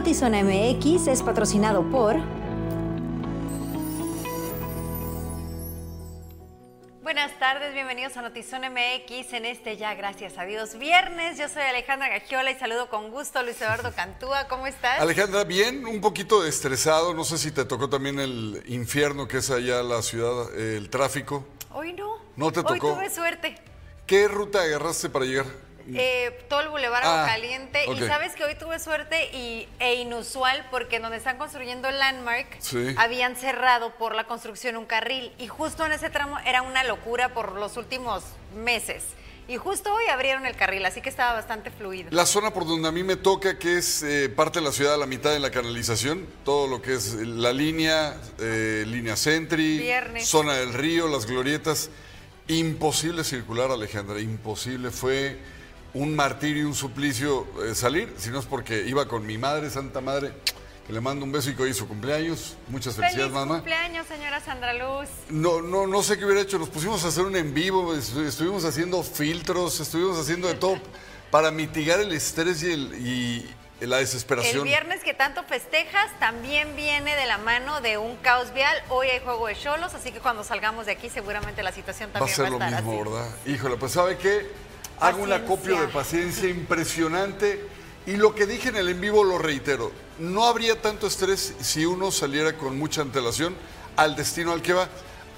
[0.00, 2.16] Notizona MX es patrocinado por...
[7.02, 11.36] Buenas tardes, bienvenidos a Notizón MX en este ya, gracias a Dios, viernes.
[11.36, 14.48] Yo soy Alejandra Gagiola y saludo con gusto a Luis Eduardo Cantúa.
[14.48, 15.00] ¿Cómo estás?
[15.00, 17.12] Alejandra, bien, un poquito estresado.
[17.12, 21.44] No sé si te tocó también el infierno que es allá la ciudad, el tráfico.
[21.74, 22.16] Hoy no.
[22.36, 22.72] ¿No te tocó?
[22.72, 23.54] Hoy tuve suerte.
[24.06, 25.44] ¿Qué ruta agarraste para llegar?
[25.94, 27.84] Eh, todo el Boulevard Ah, Caliente.
[27.90, 32.56] Y sabes que hoy tuve suerte y, e inusual porque donde están construyendo el Landmark
[32.60, 32.94] Sí.
[32.98, 35.32] habían cerrado por la construcción un carril.
[35.38, 38.22] Y justo en ese tramo era una locura por los últimos
[38.54, 39.02] meses.
[39.48, 42.08] Y justo hoy abrieron el carril, así que estaba bastante fluido.
[42.12, 44.94] La zona por donde a mí me toca, que es eh, parte de la ciudad
[44.94, 49.78] a la mitad de la canalización, todo lo que es la línea, eh, línea Sentry,
[49.78, 50.28] Viernes.
[50.28, 51.90] zona del río, las glorietas.
[52.46, 54.90] Imposible circular, Alejandra, imposible.
[54.90, 55.36] Fue
[55.94, 59.70] un martirio y un suplicio eh, salir, si no es porque iba con mi madre,
[59.70, 60.32] Santa Madre,
[60.86, 62.56] que le mando un beso y que hoy es su cumpleaños.
[62.68, 63.54] Muchas ¡Feliz felicidades, mamá.
[63.56, 65.08] cumpleaños, señora Sandra Luz!
[65.30, 66.58] No, no, no sé qué hubiera hecho.
[66.58, 70.78] Nos pusimos a hacer un en vivo, estu- estuvimos haciendo filtros, estuvimos haciendo de todo
[71.30, 73.50] para mitigar el estrés y, el- y
[73.86, 74.64] la El desesperación.
[74.64, 78.76] viernes que tanto festejas también viene de la mano de un caos vial.
[78.90, 82.18] Hoy hay juego de cholos, así que cuando salgamos de aquí seguramente la situación Va
[82.18, 83.10] a también ser va a lo estar mismo, así.
[83.10, 83.36] ¿verdad?
[83.46, 84.69] Híjole, pues ¿sabe qué?
[85.00, 87.64] Hago un acopio de paciencia impresionante
[88.06, 89.92] y lo que dije en el en vivo lo reitero.
[90.18, 93.56] No habría tanto estrés si uno saliera con mucha antelación
[93.96, 94.88] al destino al que va.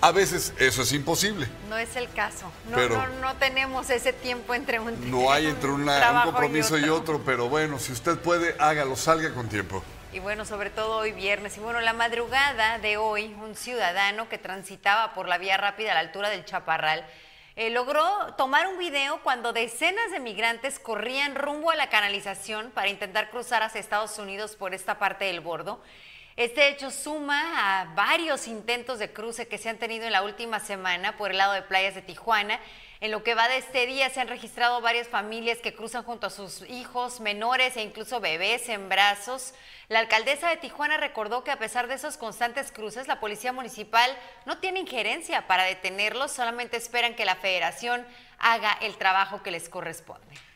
[0.01, 1.47] A veces eso es imposible.
[1.69, 2.51] No es el caso.
[2.69, 6.77] No, Pero- no, no tenemos ese tiempo entre un No hay entre una- un compromiso
[6.77, 9.83] y otro, pero bueno, si usted puede, hágalo, salga con tiempo.
[10.13, 11.57] Y bueno, sobre todo hoy viernes.
[11.57, 15.95] Y bueno, la madrugada de hoy, un ciudadano que transitaba por la vía rápida a
[15.95, 17.07] la altura del Chaparral
[17.55, 22.89] eh, logró tomar un video cuando decenas de migrantes corrían rumbo a la canalización para
[22.89, 25.81] intentar cruzar hacia Estados Unidos por esta parte del bordo.
[26.37, 30.61] Este hecho suma a varios intentos de cruce que se han tenido en la última
[30.61, 32.59] semana por el lado de playas de Tijuana.
[33.01, 36.29] En lo que va de este día se han registrado varias familias que cruzan junto
[36.29, 39.53] a sus hijos menores e incluso bebés en brazos.
[39.89, 44.11] La alcaldesa de Tijuana recordó que a pesar de esos constantes cruces, la policía municipal
[44.47, 48.07] no tiene injerencia para detenerlos, solamente esperan que la federación
[48.39, 50.52] haga el trabajo que les corresponde.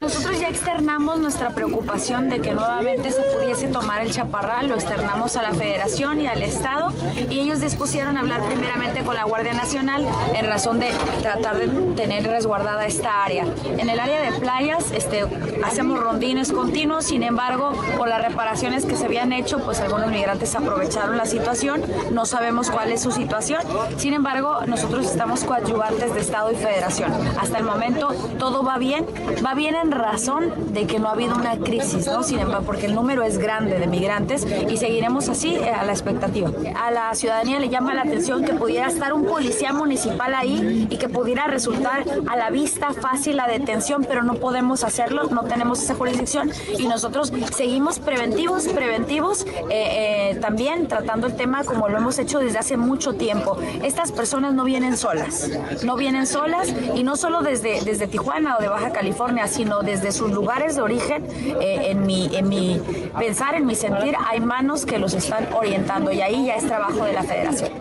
[0.00, 5.36] Nosotros ya externamos nuestra preocupación de que nuevamente se pudiese tomar el chaparral, lo externamos
[5.36, 6.92] a la federación y al Estado
[7.30, 10.04] y ellos dispusieron hablar primeramente con la Guardia Nacional
[10.34, 10.90] en razón de
[11.22, 13.46] tratar de tener resguardada esta área.
[13.64, 15.24] En el área de playas este,
[15.64, 20.56] hacemos rondines continuos, sin embargo, por las reparaciones que se habían hecho, pues algunos migrantes
[20.56, 23.62] aprovecharon la situación, no sabemos cuál es su situación,
[23.96, 27.12] sin embargo, nosotros estamos coadyuvantes de Estado y Federación.
[27.40, 28.08] Hasta el momento
[28.40, 29.06] todo va bien,
[29.44, 32.22] va bien en razón de que no ha habido una crisis, ¿no?
[32.22, 35.92] Sin embargo, porque el número es grande de migrantes y seguiremos así eh, a la
[35.92, 36.50] expectativa.
[36.76, 40.96] A la ciudadanía le llama la atención que pudiera estar un policía municipal ahí y
[40.96, 45.82] que pudiera resultar a la vista fácil la detención, pero no podemos hacerlo, no tenemos
[45.82, 51.98] esa jurisdicción y nosotros seguimos preventivos, preventivos, eh, eh, también tratando el tema como lo
[51.98, 53.56] hemos hecho desde hace mucho tiempo.
[53.82, 55.50] Estas personas no vienen solas,
[55.84, 60.12] no vienen solas y no solo desde, desde Tijuana o de Baja California, sino desde
[60.12, 61.26] sus lugares de origen.
[61.60, 62.80] Eh, en, mi, en mi
[63.18, 67.04] pensar, en mi sentir, hay manos que los están orientando y ahí ya es trabajo
[67.04, 67.72] de la federación.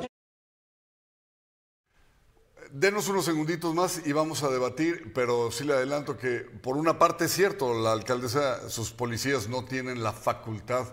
[2.72, 6.98] Denos unos segunditos más y vamos a debatir, pero sí le adelanto que por una
[6.98, 10.88] parte es cierto, la alcaldesa, sus policías no tienen la facultad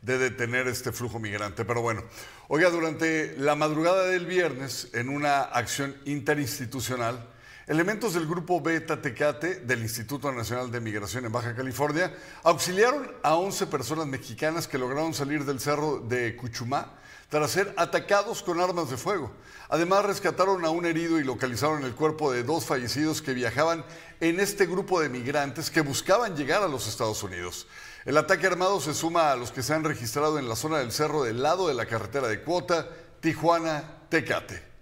[0.00, 1.66] de detener este flujo migrante.
[1.66, 2.02] Pero bueno,
[2.48, 7.28] oiga, durante la madrugada del viernes, en una acción interinstitucional,
[7.66, 12.14] elementos del grupo Beta Tecate del Instituto Nacional de Migración en Baja California
[12.44, 16.94] auxiliaron a 11 personas mexicanas que lograron salir del cerro de Cuchumá
[17.28, 19.32] tras ser atacados con armas de fuego.
[19.68, 23.84] Además, rescataron a un herido y localizaron el cuerpo de dos fallecidos que viajaban
[24.20, 27.66] en este grupo de migrantes que buscaban llegar a los Estados Unidos.
[28.04, 30.92] El ataque armado se suma a los que se han registrado en la zona del
[30.92, 32.88] cerro del lado de la carretera de Cuota,
[33.20, 34.75] Tijuana-Tecate.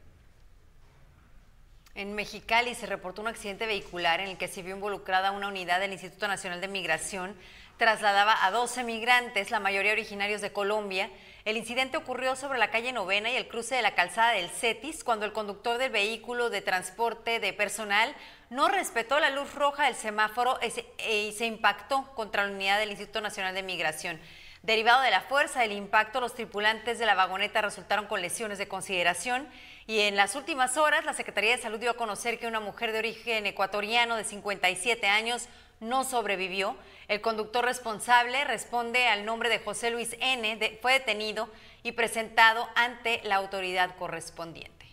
[1.97, 5.79] En Mexicali se reportó un accidente vehicular en el que se vio involucrada una unidad
[5.79, 7.37] del Instituto Nacional de Migración.
[7.77, 11.09] Trasladaba a 12 migrantes, la mayoría originarios de Colombia.
[11.45, 15.05] El incidente ocurrió sobre la calle Novena y el cruce de la calzada del Cetis
[15.05, 18.13] cuando el conductor del vehículo de transporte de personal
[18.51, 22.91] no respetó la luz roja del semáforo y se, se impactó contra la unidad del
[22.91, 24.19] Instituto Nacional de Migración.
[24.65, 28.67] Derivado de la fuerza del impacto, los tripulantes de la vagoneta resultaron con lesiones de
[28.67, 29.47] consideración
[29.87, 32.93] y en las últimas horas la Secretaría de Salud dio a conocer que una mujer
[32.93, 35.49] de origen ecuatoriano de 57 años
[35.81, 36.77] no sobrevivió.
[37.09, 40.79] El conductor responsable responde al nombre de José Luis N.
[40.81, 41.49] fue detenido
[41.83, 44.87] y presentado ante la autoridad correspondiente.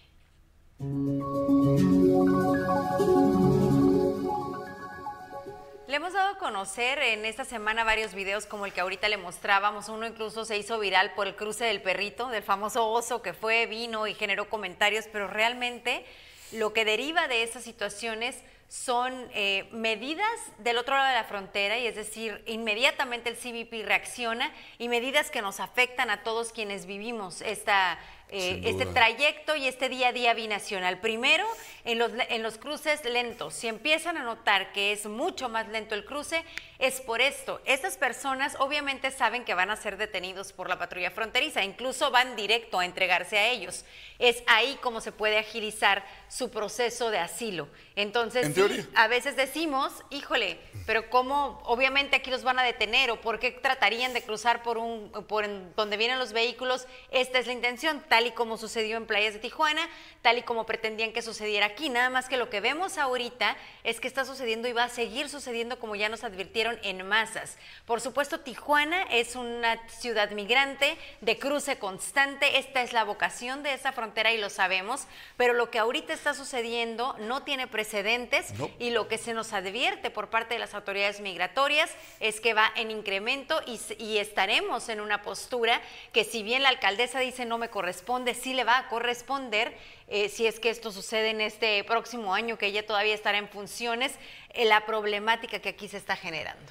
[5.92, 9.18] Le hemos dado a conocer en esta semana varios videos como el que ahorita le
[9.18, 9.90] mostrábamos.
[9.90, 13.66] Uno incluso se hizo viral por el cruce del perrito, del famoso oso que fue,
[13.66, 16.06] vino y generó comentarios, pero realmente
[16.54, 18.38] lo que deriva de esas situaciones
[18.70, 23.86] son eh, medidas del otro lado de la frontera, y es decir, inmediatamente el CBP
[23.86, 28.00] reacciona y medidas que nos afectan a todos quienes vivimos esta
[28.32, 31.00] eh, este trayecto y este día a día binacional.
[31.00, 31.46] Primero,
[31.84, 33.54] en los, en los cruces lentos.
[33.54, 36.44] Si empiezan a notar que es mucho más lento el cruce,
[36.82, 37.62] es por esto.
[37.66, 42.36] Estas personas obviamente saben que van a ser detenidos por la patrulla fronteriza, incluso van
[42.36, 43.86] directo a entregarse a ellos.
[44.18, 47.68] Es ahí como se puede agilizar su proceso de asilo.
[47.96, 48.52] Entonces,
[48.96, 50.58] a veces decimos, híjole,
[50.88, 51.62] pero ¿cómo?
[51.66, 55.48] Obviamente aquí los van a detener o por qué tratarían de cruzar por un por
[55.76, 56.88] donde vienen los vehículos.
[57.12, 59.88] Esta es la intención, tal y como sucedió en playas de Tijuana,
[60.24, 61.90] tal y como pretendían que sucediera aquí.
[61.90, 65.30] Nada más que lo que vemos ahorita es que está sucediendo y va a seguir
[65.30, 67.58] sucediendo como ya nos advirtieron en masas.
[67.86, 72.58] Por supuesto, Tijuana es una ciudad migrante de cruce constante.
[72.60, 76.34] Esta es la vocación de esa frontera y lo sabemos, pero lo que ahorita está
[76.34, 81.20] sucediendo no tiene precedentes y lo que se nos advierte por parte de las autoridades
[81.20, 85.82] migratorias es que va en incremento y, y estaremos en una postura
[86.14, 89.76] que si bien la alcaldesa dice no me corresponde, si le va a corresponder,
[90.14, 93.48] eh, si es que esto sucede en este próximo año, que ella todavía estará en
[93.48, 94.12] funciones,
[94.50, 96.70] eh, la problemática que aquí se está generando.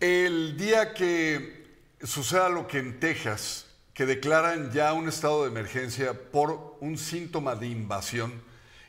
[0.00, 1.66] El día que
[2.02, 7.56] suceda lo que en Texas, que declaran ya un estado de emergencia por un síntoma
[7.56, 8.42] de invasión,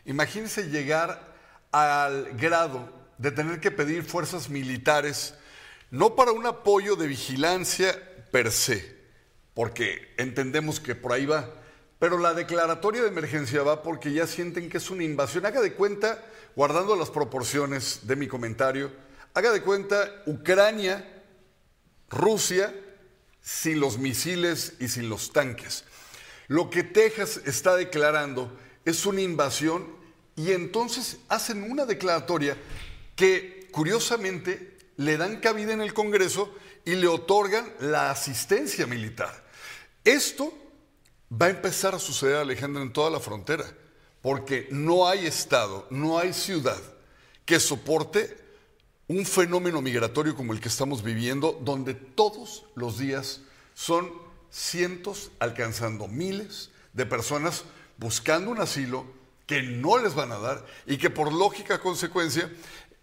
[0.06, 1.36] imagínense llegar
[1.74, 5.36] al grado de tener que pedir fuerzas militares,
[5.92, 8.02] no para un apoyo de vigilancia
[8.32, 8.96] per se,
[9.54, 11.65] porque entendemos que por ahí va.
[12.00, 15.46] Pero la declaratoria de emergencia va porque ya sienten que es una invasión.
[15.46, 16.24] Haga de cuenta,
[16.56, 18.92] guardando las proporciones de mi comentario,
[19.34, 21.24] haga de cuenta Ucrania,
[22.10, 22.74] Rusia,
[23.42, 25.86] sin los misiles y sin los tanques.
[26.48, 28.52] Lo que Texas está declarando
[28.84, 29.88] es una invasión
[30.36, 32.58] y entonces hacen una declaratoria
[33.16, 39.44] que curiosamente le dan cabida en el Congreso y le otorgan la asistencia militar.
[40.04, 40.54] Esto
[41.32, 43.66] va a empezar a suceder, Alejandra, en toda la frontera,
[44.22, 46.82] porque no hay estado, no hay ciudad
[47.46, 48.38] que soporte
[49.08, 53.42] un fenómeno migratorio como el que estamos viviendo, donde todos los días
[53.76, 54.12] son
[54.50, 57.66] cientos, alcanzando miles de personas
[57.98, 59.06] buscando un asilo
[59.46, 62.52] que no les van a dar y que por lógica consecuencia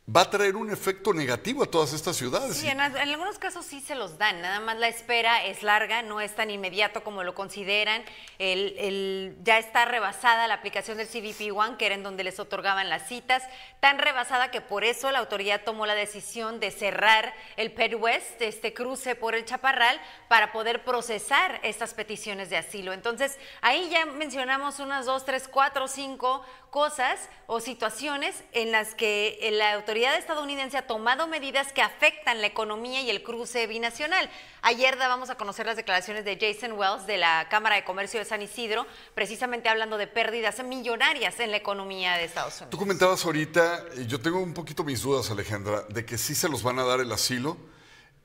[0.08, 2.56] va a traer un efecto negativo a todas estas ciudades.
[2.56, 6.20] Sí, en, algunos casos sí se los dan, nada más la espera es larga, no
[6.20, 8.02] es tan inmediato como lo consideran.
[8.38, 13.06] Ya está rebasada la aplicación del CBP One, que era en donde les otorgaban las
[13.06, 13.44] citas,
[13.78, 18.42] tan rebasada que por eso la autoridad tomó la decisión de cerrar el Ped West,
[18.42, 22.92] este cruce por el Chaparral, para poder procesar estas peticiones de asilo.
[22.92, 29.46] Entonces, ahí ya mencionamos unas dos, tres, cuatro, cinco cosas o situaciones en las que
[29.52, 34.30] la autoridad estadounidense ha tomado medidas que afectan la economía y el cruce binacional.
[34.62, 38.24] Ayer dábamos a conocer las declaraciones de Jason Wells de la Cámara de Comercio de
[38.24, 42.70] San Isidro, precisamente hablando de pérdidas millonarias en la economía de Estados Unidos.
[42.70, 46.62] Tú comentabas ahorita, yo tengo un poquito mis dudas, Alejandra, de que sí se los
[46.62, 47.58] van a dar el asilo.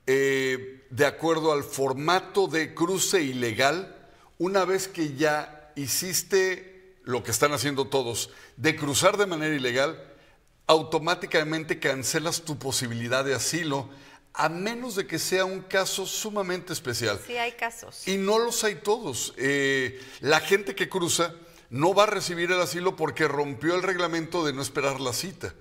[0.06, 3.94] Eh, de acuerdo al formato de cruce ilegal,
[4.38, 6.67] una vez que ya hiciste
[7.08, 9.98] lo que están haciendo todos, de cruzar de manera ilegal,
[10.66, 13.88] automáticamente cancelas tu posibilidad de asilo,
[14.34, 17.18] a menos de que sea un caso sumamente especial.
[17.26, 18.06] Sí, hay casos.
[18.06, 19.32] Y no los hay todos.
[19.38, 21.34] Eh, la gente que cruza
[21.70, 25.54] no va a recibir el asilo porque rompió el reglamento de no esperar la cita.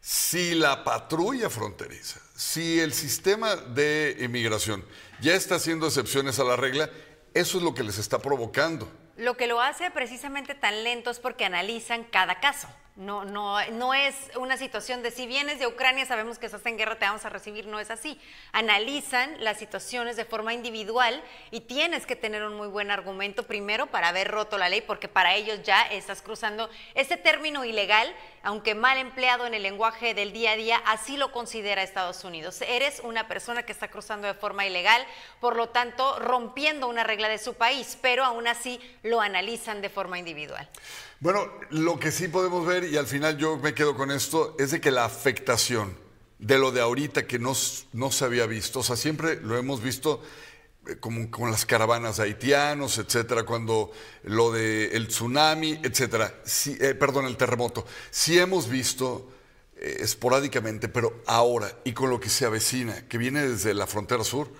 [0.00, 4.84] Si la patrulla fronteriza, si el sistema de inmigración
[5.20, 6.88] ya está haciendo excepciones a la regla,
[7.34, 8.88] eso es lo que les está provocando.
[9.18, 12.68] Lo que lo hace precisamente tan lento es porque analizan cada caso.
[12.98, 16.76] No, no, no es una situación de si vienes de Ucrania, sabemos que estás en
[16.76, 18.20] guerra, te vamos a recibir, no es así.
[18.50, 23.86] Analizan las situaciones de forma individual y tienes que tener un muy buen argumento primero
[23.86, 28.12] para haber roto la ley, porque para ellos ya estás cruzando este término ilegal,
[28.42, 32.60] aunque mal empleado en el lenguaje del día a día, así lo considera Estados Unidos.
[32.62, 35.06] Eres una persona que está cruzando de forma ilegal,
[35.38, 39.88] por lo tanto, rompiendo una regla de su país, pero aún así lo analizan de
[39.88, 40.68] forma individual.
[41.20, 44.70] Bueno, lo que sí podemos ver, y al final yo me quedo con esto, es
[44.70, 45.96] de que la afectación
[46.38, 47.54] de lo de ahorita que no,
[47.92, 48.80] no se había visto.
[48.80, 50.22] O sea, siempre lo hemos visto
[50.86, 53.90] eh, como con las caravanas haitianos, etcétera, cuando
[54.22, 56.40] lo del el tsunami, etcétera.
[56.44, 57.84] Sí, eh, perdón, el terremoto.
[58.10, 59.32] Sí hemos visto
[59.76, 64.22] eh, esporádicamente, pero ahora y con lo que se avecina, que viene desde la frontera
[64.22, 64.52] sur,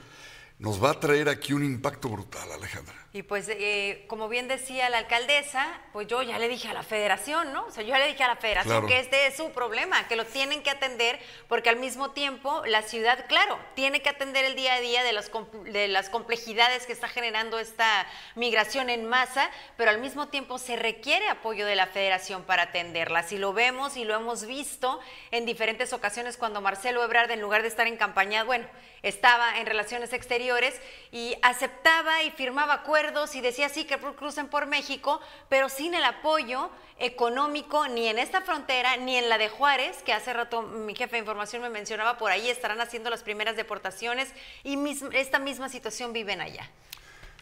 [0.58, 2.97] nos va a traer aquí un impacto brutal, Alejandra.
[3.10, 6.82] Y pues, eh, como bien decía la alcaldesa, pues yo ya le dije a la
[6.82, 7.64] federación, ¿no?
[7.64, 10.16] O sea, yo ya le dije a la federación que este es su problema, que
[10.16, 14.56] lo tienen que atender, porque al mismo tiempo la ciudad, claro, tiene que atender el
[14.56, 15.30] día a día de, los,
[15.64, 20.76] de las complejidades que está generando esta migración en masa, pero al mismo tiempo se
[20.76, 23.32] requiere apoyo de la federación para atenderlas.
[23.32, 25.00] Y lo vemos y lo hemos visto
[25.30, 28.66] en diferentes ocasiones cuando Marcelo Ebrard, en lugar de estar en campaña, bueno,
[29.02, 30.74] estaba en relaciones exteriores
[31.12, 36.04] y aceptaba y firmaba acuerdos y decía sí que crucen por México, pero sin el
[36.04, 40.94] apoyo económico ni en esta frontera ni en la de Juárez, que hace rato mi
[40.94, 44.28] jefe de información me mencionaba, por ahí estarán haciendo las primeras deportaciones
[44.64, 44.78] y
[45.12, 46.70] esta misma situación viven allá.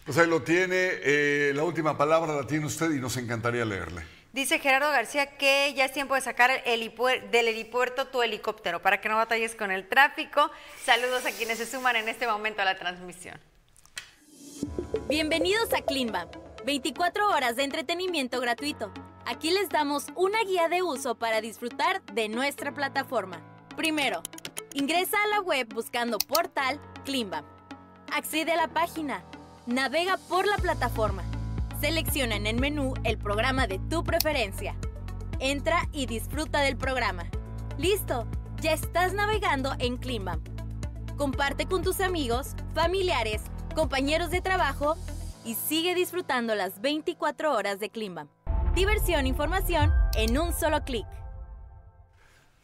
[0.04, 4.15] Pues ahí lo tiene, eh, la última palabra la tiene usted y nos encantaría leerle.
[4.36, 9.08] Dice Gerardo García que ya es tiempo de sacar del helipuerto tu helicóptero para que
[9.08, 10.50] no batalles con el tráfico.
[10.84, 13.40] Saludos a quienes se suman en este momento a la transmisión.
[15.08, 16.28] Bienvenidos a Climba,
[16.66, 18.92] 24 horas de entretenimiento gratuito.
[19.24, 23.40] Aquí les damos una guía de uso para disfrutar de nuestra plataforma.
[23.74, 24.22] Primero,
[24.74, 27.42] ingresa a la web buscando portal Climba.
[28.12, 29.24] Accede a la página.
[29.64, 31.24] Navega por la plataforma
[31.80, 34.74] Selecciona en el menú el programa de tu preferencia.
[35.40, 37.24] Entra y disfruta del programa.
[37.76, 38.26] ¡Listo!
[38.62, 40.40] Ya estás navegando en Climbam.
[41.18, 43.42] Comparte con tus amigos, familiares,
[43.74, 44.96] compañeros de trabajo
[45.44, 48.28] y sigue disfrutando las 24 horas de Climbam.
[48.74, 51.06] Diversión e información en un solo clic.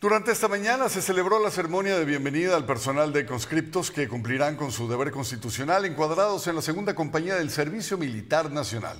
[0.02, 4.56] Durante esta mañana se celebró la ceremonia de bienvenida al personal de conscriptos que cumplirán
[4.56, 8.97] con su deber constitucional encuadrados en la segunda compañía del Servicio Militar Nacional.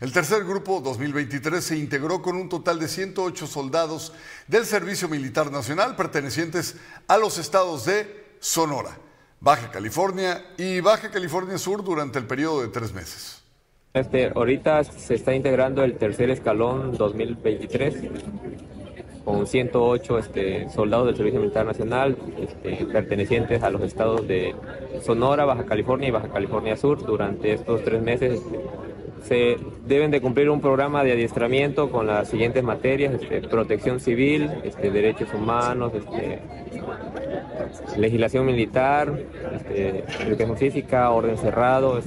[0.00, 4.14] El tercer grupo 2023 se integró con un total de 108 soldados
[4.46, 8.96] del Servicio Militar Nacional pertenecientes a los estados de Sonora,
[9.40, 13.42] Baja California y Baja California Sur durante el periodo de tres meses.
[13.92, 17.94] Este, ahorita se está integrando el tercer escalón 2023
[19.26, 24.54] con 108 este, soldados del Servicio Militar Nacional este, pertenecientes a los estados de
[25.02, 27.04] Sonora, Baja California y Baja California Sur.
[27.04, 28.60] Durante estos tres meses este,
[29.24, 34.48] se deben de cumplir un programa de adiestramiento con las siguientes materias, protección civil,
[34.80, 35.90] derechos humanos,
[37.96, 39.12] legislación militar,
[40.20, 42.00] educación física, orden cerrado,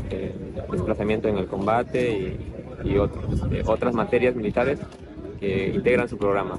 [0.72, 2.38] desplazamiento en el combate
[2.86, 4.80] y, otras materias militares
[5.42, 6.58] que integran su programa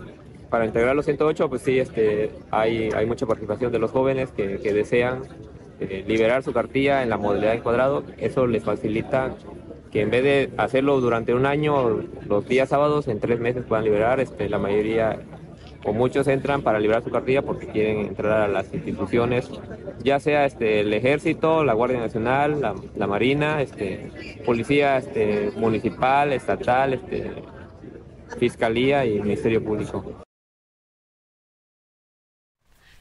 [0.51, 4.59] para integrar los 108, pues sí, este, hay, hay mucha participación de los jóvenes que,
[4.59, 5.23] desean
[5.79, 8.05] eh, liberar su cartilla en la modalidad de cuadrado.
[8.19, 9.35] Eso les facilita
[9.93, 13.85] que en vez de hacerlo durante un año, los días sábados, en tres meses puedan
[13.85, 14.19] liberar.
[14.19, 15.21] Este, la mayoría
[15.85, 19.49] o muchos entran para liberar su cartilla porque quieren entrar a las instituciones,
[20.03, 24.11] ya sea este, el ejército, la Guardia Nacional, la, la Marina, este,
[24.45, 27.31] policía este, municipal, estatal, este,
[28.39, 30.23] fiscalía y ministerio público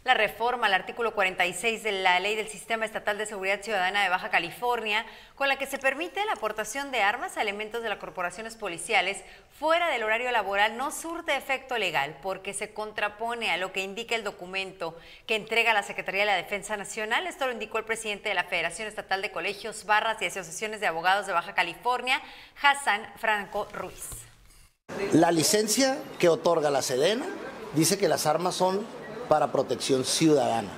[0.05, 4.09] la reforma al artículo 46 de la Ley del Sistema Estatal de Seguridad Ciudadana de
[4.09, 7.97] Baja California, con la que se permite la aportación de armas a elementos de las
[7.97, 9.17] corporaciones policiales
[9.59, 14.15] fuera del horario laboral, no surte efecto legal porque se contrapone a lo que indica
[14.15, 17.27] el documento que entrega la Secretaría de la Defensa Nacional.
[17.27, 20.87] Esto lo indicó el presidente de la Federación Estatal de Colegios, Barras y Asociaciones de
[20.87, 22.21] Abogados de Baja California,
[22.61, 24.09] Hassan Franco Ruiz.
[25.11, 27.25] La licencia que otorga la Sedena
[27.75, 28.85] dice que las armas son
[29.29, 30.69] para protección ciudadana,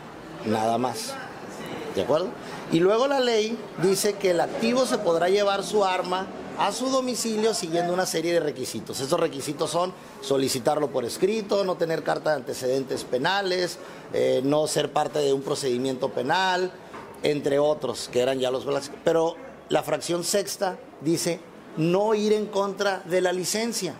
[0.45, 1.13] nada más.
[1.95, 2.29] ¿De acuerdo?
[2.71, 6.27] Y luego la ley dice que el activo se podrá llevar su arma
[6.57, 8.99] a su domicilio siguiendo una serie de requisitos.
[8.99, 13.79] Esos requisitos son solicitarlo por escrito, no tener carta de antecedentes penales,
[14.13, 16.71] eh, no ser parte de un procedimiento penal,
[17.23, 18.65] entre otros, que eran ya los
[19.03, 19.35] Pero
[19.69, 21.39] la fracción sexta dice
[21.77, 23.95] no ir en contra de la licencia.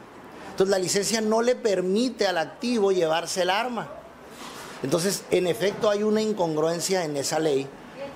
[0.51, 4.00] Entonces la licencia no le permite al activo llevarse el arma.
[4.83, 7.67] Entonces, en efecto, hay una incongruencia en esa ley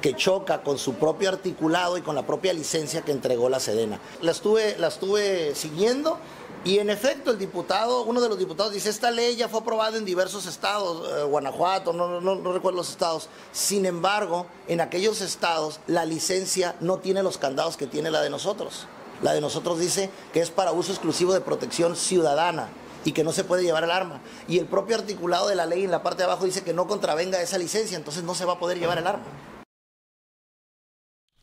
[0.02, 4.00] que choca con su propio articulado y con la propia licencia que entregó la Sedena.
[4.22, 6.20] La estuve, la estuve siguiendo
[6.66, 10.00] y en efecto el diputado, uno de los diputados dice, esta ley ya fue aprobada
[10.00, 12.20] en diversos estados, eh, Guanajuato, no,
[12.54, 13.30] recuerdo los estados.
[13.52, 18.32] Sin embargo, en aquellos estados la licencia no tiene los candados que tiene la de
[18.32, 18.88] nosotros.
[19.22, 22.70] La de nosotros dice que es para uso exclusivo de protección ciudadana
[23.06, 24.22] y que no se puede llevar el arma.
[24.50, 26.88] Y el propio articulado de la ley en la parte de abajo dice que no
[26.88, 29.24] contravenga esa licencia, entonces no se va a poder llevar el arma.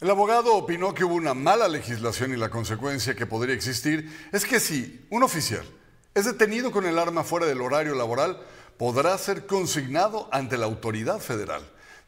[0.01, 4.45] El abogado opinó que hubo una mala legislación y la consecuencia que podría existir es
[4.45, 5.65] que si un oficial
[6.13, 8.45] es detenido con el arma fuera del horario laboral,
[8.77, 11.63] podrá ser consignado ante la autoridad federal.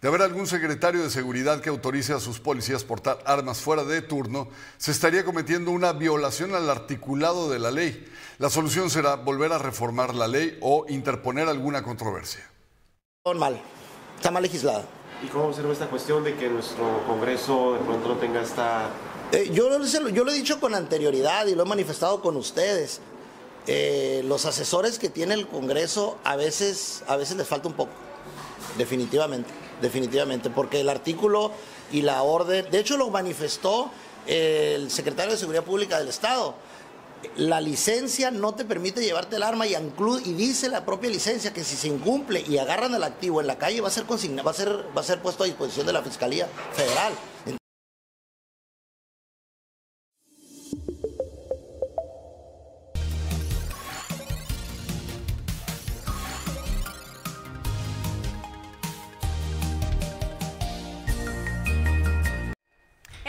[0.05, 4.03] De haber algún secretario de seguridad que autorice a sus policías portar armas fuera de
[4.03, 8.07] turno, se estaría cometiendo una violación al articulado de la ley.
[8.37, 12.47] La solución será volver a reformar la ley o interponer alguna controversia.
[13.35, 13.59] Mal,
[14.14, 14.85] está mal legislada.
[15.23, 18.90] ¿Y cómo observa esta cuestión de que nuestro Congreso de pronto no tenga esta...
[19.33, 19.71] Eh, yo,
[20.11, 23.01] yo, lo he dicho con anterioridad y lo he manifestado con ustedes.
[23.67, 27.93] Eh, los asesores que tiene el Congreso a veces, a veces les falta un poco,
[28.77, 31.52] definitivamente, definitivamente, porque el artículo
[31.92, 33.90] y la orden, de hecho lo manifestó
[34.26, 36.54] el secretario de Seguridad Pública del Estado
[37.37, 41.64] la licencia no te permite llevarte el arma y, y dice la propia licencia que
[41.64, 44.54] si se incumple y agarran al activo en la calle va a ser va a
[44.54, 47.12] ser, va a ser puesto a disposición de la Fiscalía Federal.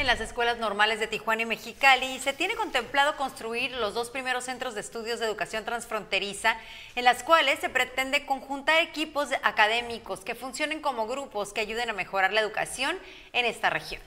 [0.06, 4.44] En las escuelas normales de Tijuana y Mexicali se tiene contemplado construir los dos primeros
[4.44, 6.58] centros de estudios de educación transfronteriza
[6.96, 11.94] en las cuales se pretende conjuntar equipos académicos que funcionen como grupos que ayuden a
[11.94, 12.96] mejorar la educación
[13.34, 14.00] en esta región.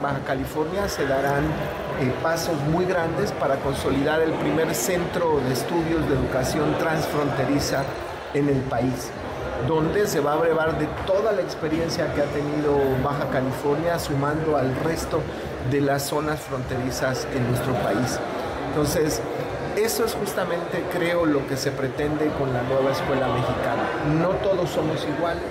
[0.00, 6.08] Baja California se darán eh, pasos muy grandes para consolidar el primer centro de estudios
[6.08, 7.84] de educación transfronteriza
[8.34, 9.12] en el país
[9.66, 14.56] donde se va a brevar de toda la experiencia que ha tenido Baja California, sumando
[14.56, 15.20] al resto
[15.70, 18.18] de las zonas fronterizas en nuestro país.
[18.68, 19.20] Entonces,
[19.76, 23.84] eso es justamente, creo, lo que se pretende con la nueva escuela mexicana.
[24.20, 25.42] No todos somos iguales,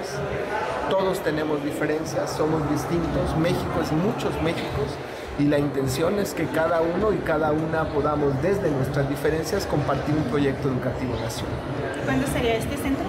[0.89, 4.89] todos tenemos diferencias, somos distintos, México es muchos Méxicos
[5.37, 10.15] y la intención es que cada uno y cada una podamos desde nuestras diferencias compartir
[10.15, 11.59] un proyecto educativo nacional.
[12.05, 13.04] ¿Cuándo sería este centro?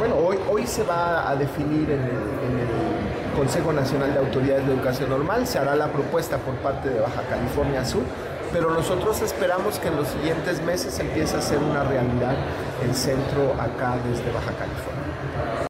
[0.00, 5.10] Bueno, hoy, hoy se va a definir en el, Consejo Nacional de Autoridades de Educación
[5.10, 8.02] Normal, se hará la propuesta por parte de Baja California Sur,
[8.50, 12.34] pero nosotros esperamos que en los siguientes meses empiece a ser una realidad
[12.82, 15.66] el centro acá desde Baja California.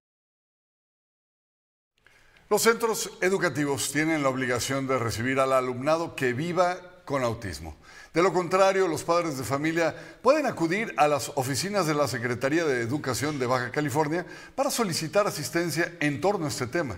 [2.48, 7.76] Los centros educativos tienen la obligación de recibir al alumnado que viva con autismo.
[8.12, 12.64] De lo contrario, los padres de familia pueden acudir a las oficinas de la Secretaría
[12.64, 16.96] de Educación de Baja California para solicitar asistencia en torno a este tema.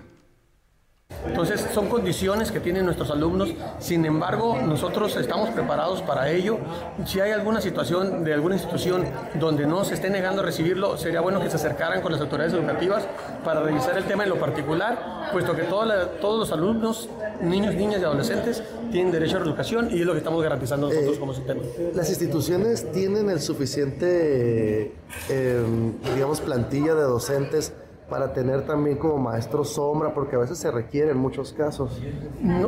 [1.27, 6.59] Entonces son condiciones que tienen nuestros alumnos, sin embargo nosotros estamos preparados para ello.
[7.05, 11.21] Si hay alguna situación de alguna institución donde no se esté negando a recibirlo, sería
[11.21, 13.07] bueno que se acercaran con las autoridades educativas
[13.45, 17.09] para revisar el tema en lo particular, puesto que todos los alumnos,
[17.41, 20.89] niños, niñas y adolescentes tienen derecho a la educación y es lo que estamos garantizando
[20.89, 21.63] nosotros eh, como sistema.
[21.95, 24.93] Las instituciones tienen el suficiente,
[25.29, 25.65] eh,
[26.15, 27.73] digamos, plantilla de docentes
[28.13, 31.99] para tener también como maestro sombra, porque a veces se requiere en muchos casos.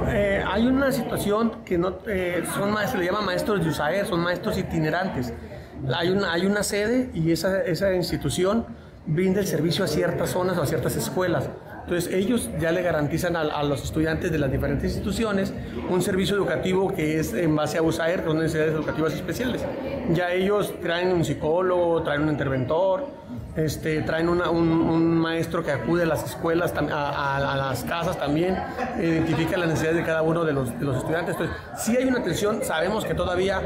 [0.08, 4.20] Eh, hay una situación que no eh, son maestros, le llaman maestros de USAER, son
[4.20, 5.34] maestros itinerantes.
[5.94, 8.64] Hay una, hay una sede y esa, esa institución
[9.04, 11.50] brinda el servicio a ciertas zonas o a ciertas escuelas.
[11.82, 15.52] Entonces ellos ya le garantizan a, los estudiantes de las diferentes instituciones
[15.90, 19.62] un servicio educativo que es en base a USAER, con necesidades educativas especiales.
[20.14, 23.08] Ya ellos traen un psicólogo, traen un interventor,
[23.56, 28.56] este, traen un, maestro que acude a las escuelas, a, las casas también,
[28.98, 31.36] identifica las necesidades de cada uno de los, estudiantes.
[31.36, 33.62] Entonces, si hay una atención, sabemos que todavía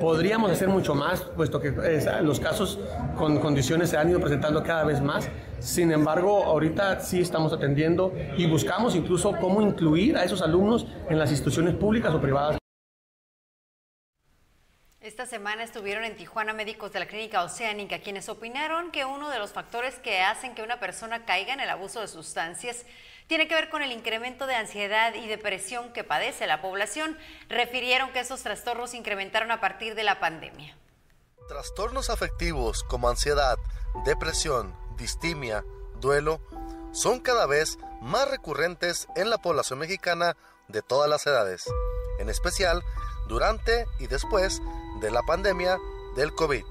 [0.00, 1.72] podríamos hacer mucho más, puesto que
[2.22, 2.78] los casos
[3.16, 5.28] con condiciones se han ido presentando cada vez más.
[5.60, 11.18] Sin embargo, ahorita sí estamos atendiendo y buscamos incluso cómo incluir a esos alumnos en
[11.18, 12.57] las instituciones públicas o privadas.
[15.08, 19.38] Esta semana estuvieron en Tijuana médicos de la clínica Oceánica quienes opinaron que uno de
[19.38, 22.84] los factores que hacen que una persona caiga en el abuso de sustancias
[23.26, 27.16] tiene que ver con el incremento de ansiedad y depresión que padece la población.
[27.48, 30.76] Refirieron que esos trastornos incrementaron a partir de la pandemia.
[31.48, 33.56] Trastornos afectivos como ansiedad,
[34.04, 35.64] depresión, distimia,
[36.02, 36.38] duelo,
[36.92, 40.36] son cada vez más recurrentes en la población mexicana
[40.68, 41.64] de todas las edades,
[42.18, 42.82] en especial
[43.28, 44.60] durante y después
[45.00, 45.78] de la pandemia
[46.16, 46.64] del COVID.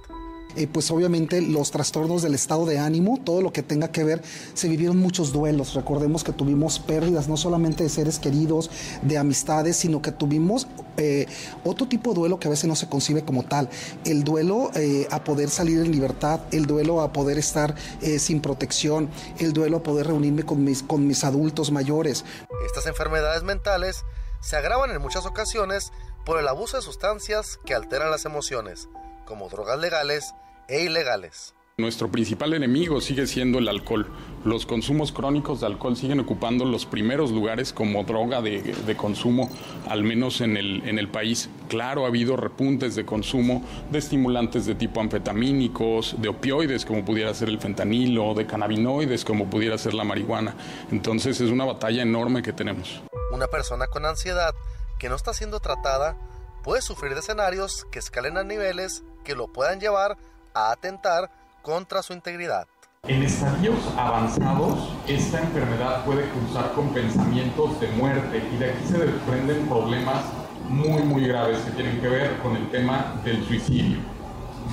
[0.58, 4.24] eh, pues obviamente los trastornos del estado de ánimo, todo lo que tenga que ver,
[4.56, 5.76] se vivieron muchos duelos.
[5.76, 8.72] Recordemos que tuvimos pérdidas no solamente de seres queridos,
[9.04, 11.28] de amistades, sino que tuvimos eh,
[11.64, 13.70] otro tipo de duelo que a veces no se concibe como tal.
[14.04, 17.76] El duelo eh, a poder salir en libertad, el duelo a poder estar
[18.18, 22.26] sin protección, el duelo a poder reunirme con mis, con mis adultos mayores.
[22.66, 24.04] Estas enfermedades mentales
[24.42, 25.92] se agravan en muchas ocasiones
[26.28, 28.90] por el abuso de sustancias que alteran las emociones,
[29.24, 30.36] como drogas legales
[30.68, 31.56] e ilegales.
[31.78, 34.08] Nuestro principal enemigo sigue siendo el alcohol.
[34.44, 39.50] Los consumos crónicos de alcohol siguen ocupando los primeros lugares como droga de, de, consumo,
[39.88, 41.50] al menos en el, en el país.
[41.70, 47.34] Claro, ha habido repuntes de consumo de estimulantes de tipo anfetamínicos, de opioides como pudiera
[47.34, 50.58] ser el fentanilo, de cannabinoides como pudiera ser la marihuana.
[50.92, 53.02] Entonces es una batalla enorme que tenemos.
[53.32, 54.54] Una persona con ansiedad
[55.00, 56.16] que no está siendo tratada
[56.64, 60.18] puede sufrir de escenarios que escalen a niveles que lo puedan llevar
[60.54, 61.30] a atentar
[61.62, 62.68] contra su integridad.
[63.04, 68.98] En estadios avanzados, esta enfermedad puede cruzar con pensamientos de muerte y de aquí se
[68.98, 70.24] desprenden problemas
[70.68, 74.00] muy, muy graves que tienen que ver con el tema del suicidio.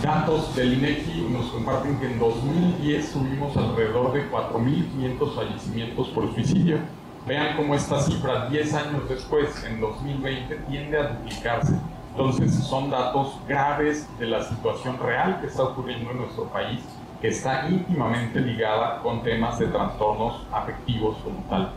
[0.03, 6.79] Datos del INEGI nos comparten que en 2010 tuvimos alrededor de 4.500 fallecimientos por suicidio.
[7.27, 11.73] Vean cómo esta cifra 10 años después, en 2020, tiende a duplicarse.
[12.11, 16.81] Entonces son datos graves de la situación real que está ocurriendo en nuestro país,
[17.23, 21.73] que está íntimamente ligada con temas de trastornos afectivos como tal.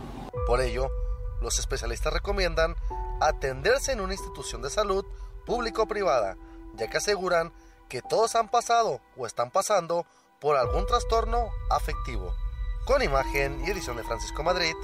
[0.45, 0.89] Por ello,
[1.41, 2.75] los especialistas recomiendan
[3.21, 5.05] atenderse en una institución de salud
[5.45, 6.35] pública o privada,
[6.75, 7.53] ya que aseguran
[7.87, 10.05] que todos han pasado o están pasando
[10.41, 12.33] por algún trastorno afectivo.
[12.85, 14.75] Con imagen y edición de Francisco Madrid,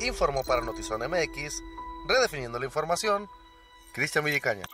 [0.00, 1.62] informó para Notizón MX,
[2.06, 3.28] redefiniendo la información,
[3.92, 4.64] Cristian Villicaña.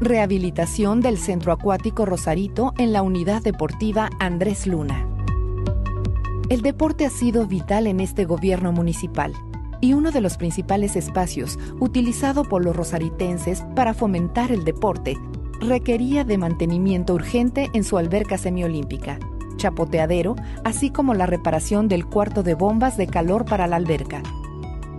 [0.00, 5.06] Rehabilitación del Centro Acuático Rosarito en la Unidad Deportiva Andrés Luna.
[6.48, 9.34] El deporte ha sido vital en este gobierno municipal
[9.80, 15.16] y uno de los principales espacios utilizado por los rosaritenses para fomentar el deporte
[15.60, 19.18] requería de mantenimiento urgente en su alberca semiolímpica,
[19.56, 24.22] chapoteadero, así como la reparación del cuarto de bombas de calor para la alberca.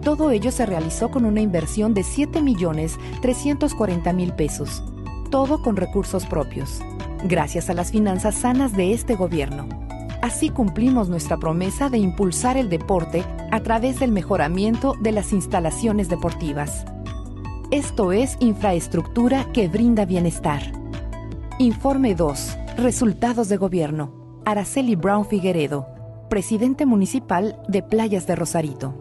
[0.04, 4.84] Todo ello se realizó con una inversión de 7.340.000 pesos,
[5.30, 6.82] todo con recursos propios,
[7.26, 9.68] gracias a las finanzas sanas de este gobierno.
[10.22, 16.08] Así cumplimos nuestra promesa de impulsar el deporte a través del mejoramiento de las instalaciones
[16.10, 16.86] deportivas.
[17.72, 20.62] Esto es infraestructura que brinda bienestar.
[21.58, 22.58] Informe 2.
[22.76, 24.42] Resultados de gobierno.
[24.44, 25.88] Araceli Brown Figueredo,
[26.30, 29.01] presidente municipal de Playas de Rosarito.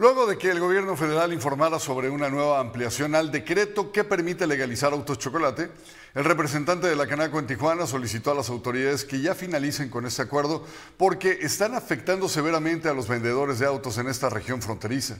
[0.00, 4.46] Luego de que el gobierno federal informara sobre una nueva ampliación al decreto que permite
[4.46, 5.68] legalizar autos chocolate,
[6.14, 10.06] el representante de la Canaco en Tijuana solicitó a las autoridades que ya finalicen con
[10.06, 10.64] este acuerdo
[10.96, 15.18] porque están afectando severamente a los vendedores de autos en esta región fronteriza.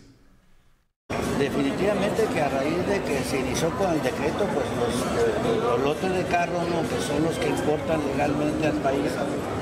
[1.39, 6.25] Definitivamente que a raíz de que se inició con el decreto, pues los, lotes de
[6.25, 6.81] carros, ¿no?
[6.89, 9.11] que son los que importan legalmente al país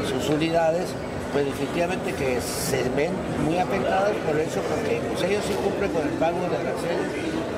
[0.09, 0.91] sus unidades,
[1.33, 3.13] pues definitivamente que se ven
[3.45, 7.09] muy afectados por eso, porque pues, ellos sí cumplen con el pago de aranceles,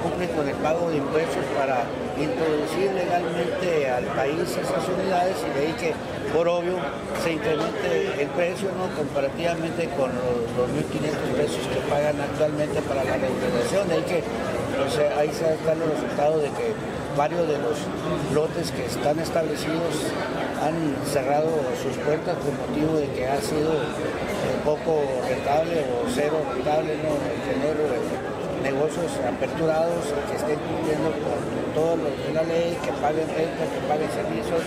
[0.03, 1.85] cumplen con el pago de impuestos para
[2.19, 5.93] introducir legalmente al país esas unidades y de ahí que
[6.33, 6.77] por obvio
[7.23, 8.91] se incremente el precio ¿no?
[8.97, 14.23] comparativamente con los 2.500 pesos que pagan actualmente para la reutilización, de ahí que
[14.77, 17.77] pues, ahí se están los resultados de que varios de los
[18.33, 19.93] lotes que están establecidos
[20.65, 23.77] han cerrado sus puertas por motivo de que ha sido
[24.65, 27.13] poco rentable o cero rentable ¿no?
[27.45, 27.77] tener
[28.63, 31.37] negocios aperturados que estén cumpliendo con
[31.77, 34.63] todo lo de la ley, que paguen renta, que paguen servicios,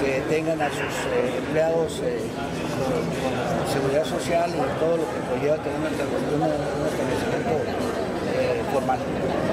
[0.00, 2.16] que tengan a sus eh, empleados eh,
[2.80, 7.52] con, seguridad social y todo lo que conlleva tener un establecimiento
[8.40, 9.49] eh, formal.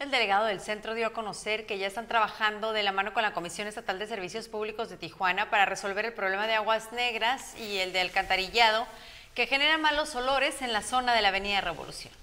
[0.00, 3.22] El delegado del centro dio a conocer que ya están trabajando de la mano con
[3.22, 7.54] la Comisión Estatal de Servicios Públicos de Tijuana para resolver el problema de aguas negras
[7.60, 8.86] y el de alcantarillado
[9.34, 12.14] que generan malos olores en la zona de la Avenida Revolución.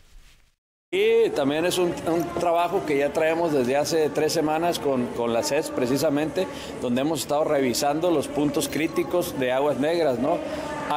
[0.90, 1.94] Y también es un,
[2.40, 6.48] trabajo que ya traemos desde hace tres semanas con, con, la CES precisamente,
[6.82, 10.40] donde hemos estado revisando los puntos críticos de aguas negras, ¿no?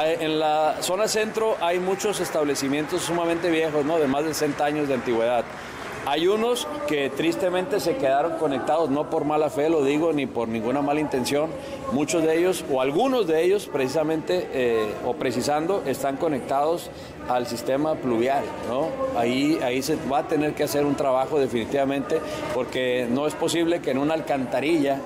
[0.03, 3.99] En la zona centro hay muchos establecimientos sumamente viejos, ¿no?
[3.99, 5.45] De más de 60 años de antigüedad.
[6.07, 10.49] Hay unos que tristemente se quedaron conectados, no por mala fe, lo digo, ni por
[10.49, 11.51] ninguna mala intención.
[11.93, 16.91] Muchos de ellos, o algunos de ellos, precisamente, eh, o precisando, están conectados
[17.29, 18.89] al sistema pluvial, ¿no?
[19.19, 22.21] Ahí, ahí se va a tener que hacer un trabajo definitivamente,
[22.55, 25.01] porque no es posible que en una alcantarilla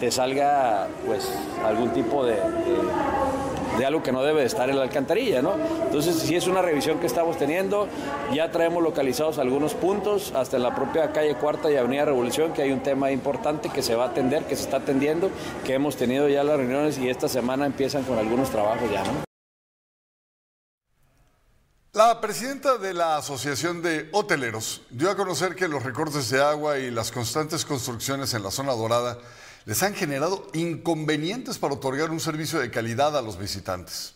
[0.00, 1.28] te salga, pues,
[1.64, 3.27] algún tipo de de
[3.84, 5.54] algo que no debe de estar en la alcantarilla, ¿no?
[5.84, 7.88] Entonces, sí es una revisión que estamos teniendo,
[8.32, 12.62] ya traemos localizados algunos puntos, hasta en la propia calle Cuarta y Avenida Revolución, que
[12.62, 15.30] hay un tema importante que se va a atender, que se está atendiendo,
[15.64, 19.28] que hemos tenido ya las reuniones y esta semana empiezan con algunos trabajos ya, ¿no?
[21.94, 26.78] La presidenta de la Asociación de Hoteleros dio a conocer que los recortes de agua
[26.78, 29.18] y las constantes construcciones en la zona dorada
[29.68, 34.14] les han generado inconvenientes para otorgar un servicio de calidad a los visitantes.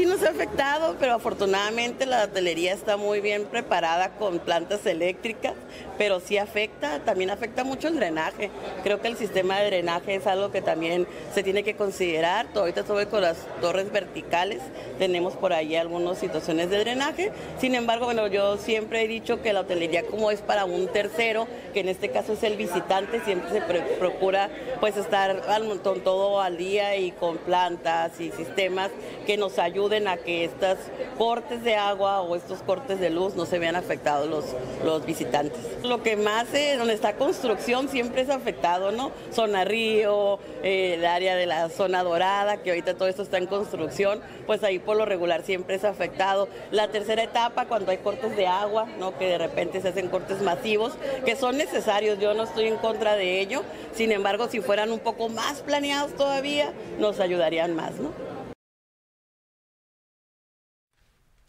[0.00, 5.52] Sí nos ha afectado, pero afortunadamente la hotelería está muy bien preparada con plantas eléctricas,
[5.98, 8.50] pero sí afecta, también afecta mucho el drenaje.
[8.82, 12.46] Creo que el sistema de drenaje es algo que también se tiene que considerar.
[12.54, 14.62] Ahorita estoy con las torres verticales,
[14.98, 17.30] tenemos por ahí algunas situaciones de drenaje.
[17.60, 21.46] Sin embargo, bueno, yo siempre he dicho que la hotelería como es para un tercero,
[21.74, 23.60] que en este caso es el visitante, siempre se
[23.98, 24.48] procura
[24.80, 25.42] pues estar
[25.84, 28.90] con todo al día y con plantas y sistemas
[29.26, 30.78] que nos ayuden a que estos
[31.18, 34.44] cortes de agua o estos cortes de luz no se vean afectados los,
[34.84, 35.58] los visitantes.
[35.82, 39.10] Lo que más, es donde está construcción, siempre es afectado, ¿no?
[39.32, 43.46] Zona Río, eh, el área de la zona dorada, que ahorita todo esto está en
[43.46, 46.48] construcción, pues ahí por lo regular siempre es afectado.
[46.70, 49.18] La tercera etapa, cuando hay cortes de agua, ¿no?
[49.18, 50.92] Que de repente se hacen cortes masivos,
[51.24, 55.00] que son necesarios, yo no estoy en contra de ello, sin embargo, si fueran un
[55.00, 58.29] poco más planeados todavía, nos ayudarían más, ¿no?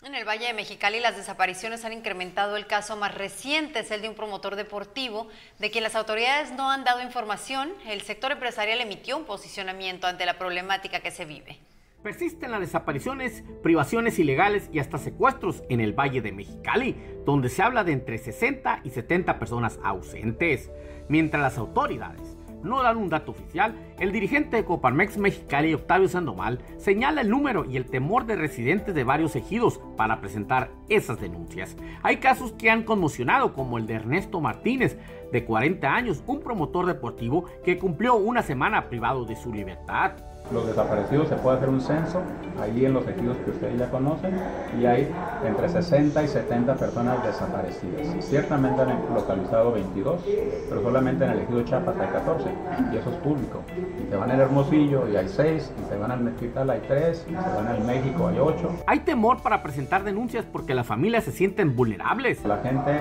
[0.03, 2.57] En el Valle de Mexicali las desapariciones han incrementado.
[2.57, 5.27] El caso más reciente es el de un promotor deportivo
[5.59, 7.71] de quien las autoridades no han dado información.
[7.85, 11.59] El sector empresarial emitió un posicionamiento ante la problemática que se vive.
[12.01, 17.61] Persisten las desapariciones, privaciones ilegales y hasta secuestros en el Valle de Mexicali, donde se
[17.61, 20.71] habla de entre 60 y 70 personas ausentes,
[21.09, 22.30] mientras las autoridades
[22.63, 27.65] no dan un dato oficial, el dirigente de Coparmex Mexicali, Octavio Sandoval, señala el número
[27.65, 31.77] y el temor de residentes de varios ejidos para presentar esas denuncias.
[32.03, 34.97] Hay casos que han conmocionado, como el de Ernesto Martínez,
[35.31, 40.13] de 40 años, un promotor deportivo que cumplió una semana privado de su libertad
[40.53, 42.21] los desaparecidos se puede hacer un censo
[42.61, 44.37] ahí en los ejidos que ustedes ya conocen
[44.79, 45.09] y hay
[45.45, 48.25] entre 60 y 70 personas desaparecidas.
[48.25, 50.21] Ciertamente han localizado 22,
[50.69, 52.49] pero solamente en el ejido Chiapas hay 14
[52.93, 53.61] y eso es público.
[54.03, 57.25] Y se van al Hermosillo y hay 6, y se van al Mezquital hay 3,
[57.27, 58.69] y se van al México hay 8.
[58.87, 62.43] Hay temor para presentar denuncias porque las familias se sienten vulnerables.
[62.45, 62.99] La gente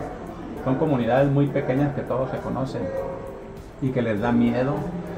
[0.64, 2.83] son comunidades muy pequeñas que todos se conocen
[3.83, 4.74] y que les da miedo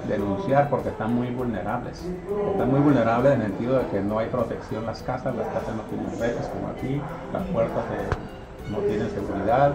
[0.08, 2.04] denunciar porque están muy vulnerables.
[2.52, 5.74] Están muy vulnerables en el sentido de que no hay protección las casas, las casas
[5.74, 7.00] no tienen redes como aquí,
[7.32, 7.84] las puertas
[8.70, 9.72] no tienen seguridad.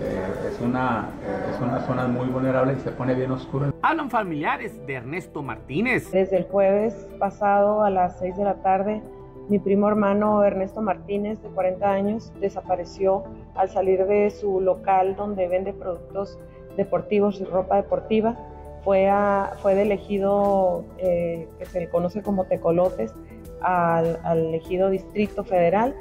[0.00, 3.72] Eh, es, una, eh, es una zona muy vulnerable y se pone bien oscuro.
[3.82, 6.10] Hablan familiares de Ernesto Martínez.
[6.12, 9.02] Desde el jueves pasado a las 6 de la tarde,
[9.48, 13.24] mi primo hermano Ernesto Martínez, de 40 años, desapareció
[13.56, 16.38] al salir de su local donde vende productos
[16.76, 18.36] deportivos y ropa deportiva.
[18.84, 23.12] Fue, a, fue elegido, eh, que se le conoce como Tecolotes,
[23.60, 25.94] al, al elegido Distrito Federal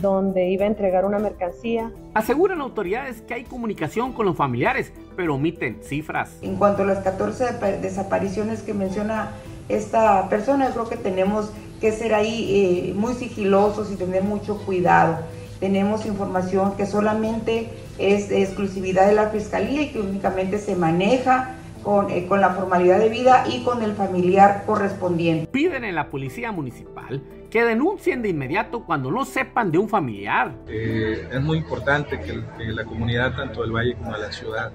[0.00, 1.92] donde iba a entregar una mercancía.
[2.14, 6.36] Aseguran autoridades que hay comunicación con los familiares, pero omiten cifras.
[6.42, 9.32] En cuanto a las 14 desapariciones que menciona
[9.68, 14.58] esta persona, yo creo que tenemos que ser ahí eh, muy sigilosos y tener mucho
[14.64, 15.18] cuidado.
[15.60, 21.56] Tenemos información que solamente es de exclusividad de la Fiscalía y que únicamente se maneja
[21.82, 25.46] con, eh, con, la formalidad de vida y con el familiar correspondiente.
[25.46, 30.52] Piden en la policía municipal que denuncien de inmediato cuando no sepan de un familiar.
[30.68, 32.42] Eh, es muy importante que,
[32.72, 34.72] la comunidad, tanto del valle como de la ciudad,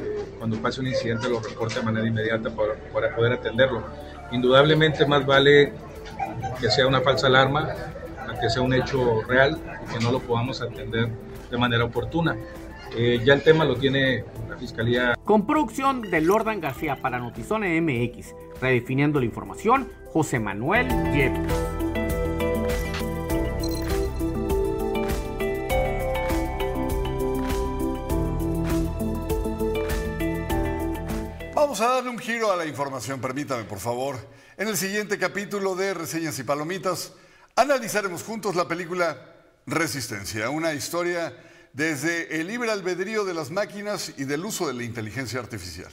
[0.00, 3.82] eh, cuando pase un incidente lo reporte de manera inmediata para, para poder atenderlo.
[4.30, 5.72] Indudablemente más vale
[6.60, 7.74] que sea una falsa alarma
[8.28, 11.08] a que sea un hecho real y que no lo podamos atender
[11.50, 12.36] de manera oportuna.
[12.94, 15.14] Eh, ya el tema lo tiene la Fiscalía.
[15.24, 21.72] Con producción de Lordan García para Notizón MX, redefiniendo la información, José Manuel Yepes.
[31.54, 34.16] Vamos a darle un giro a la información, permítame por favor.
[34.58, 37.14] En el siguiente capítulo de Reseñas y Palomitas
[37.56, 39.16] analizaremos juntos la película
[39.64, 41.32] Resistencia, una historia
[41.72, 45.92] desde el libre albedrío de las máquinas y del uso de la inteligencia artificial.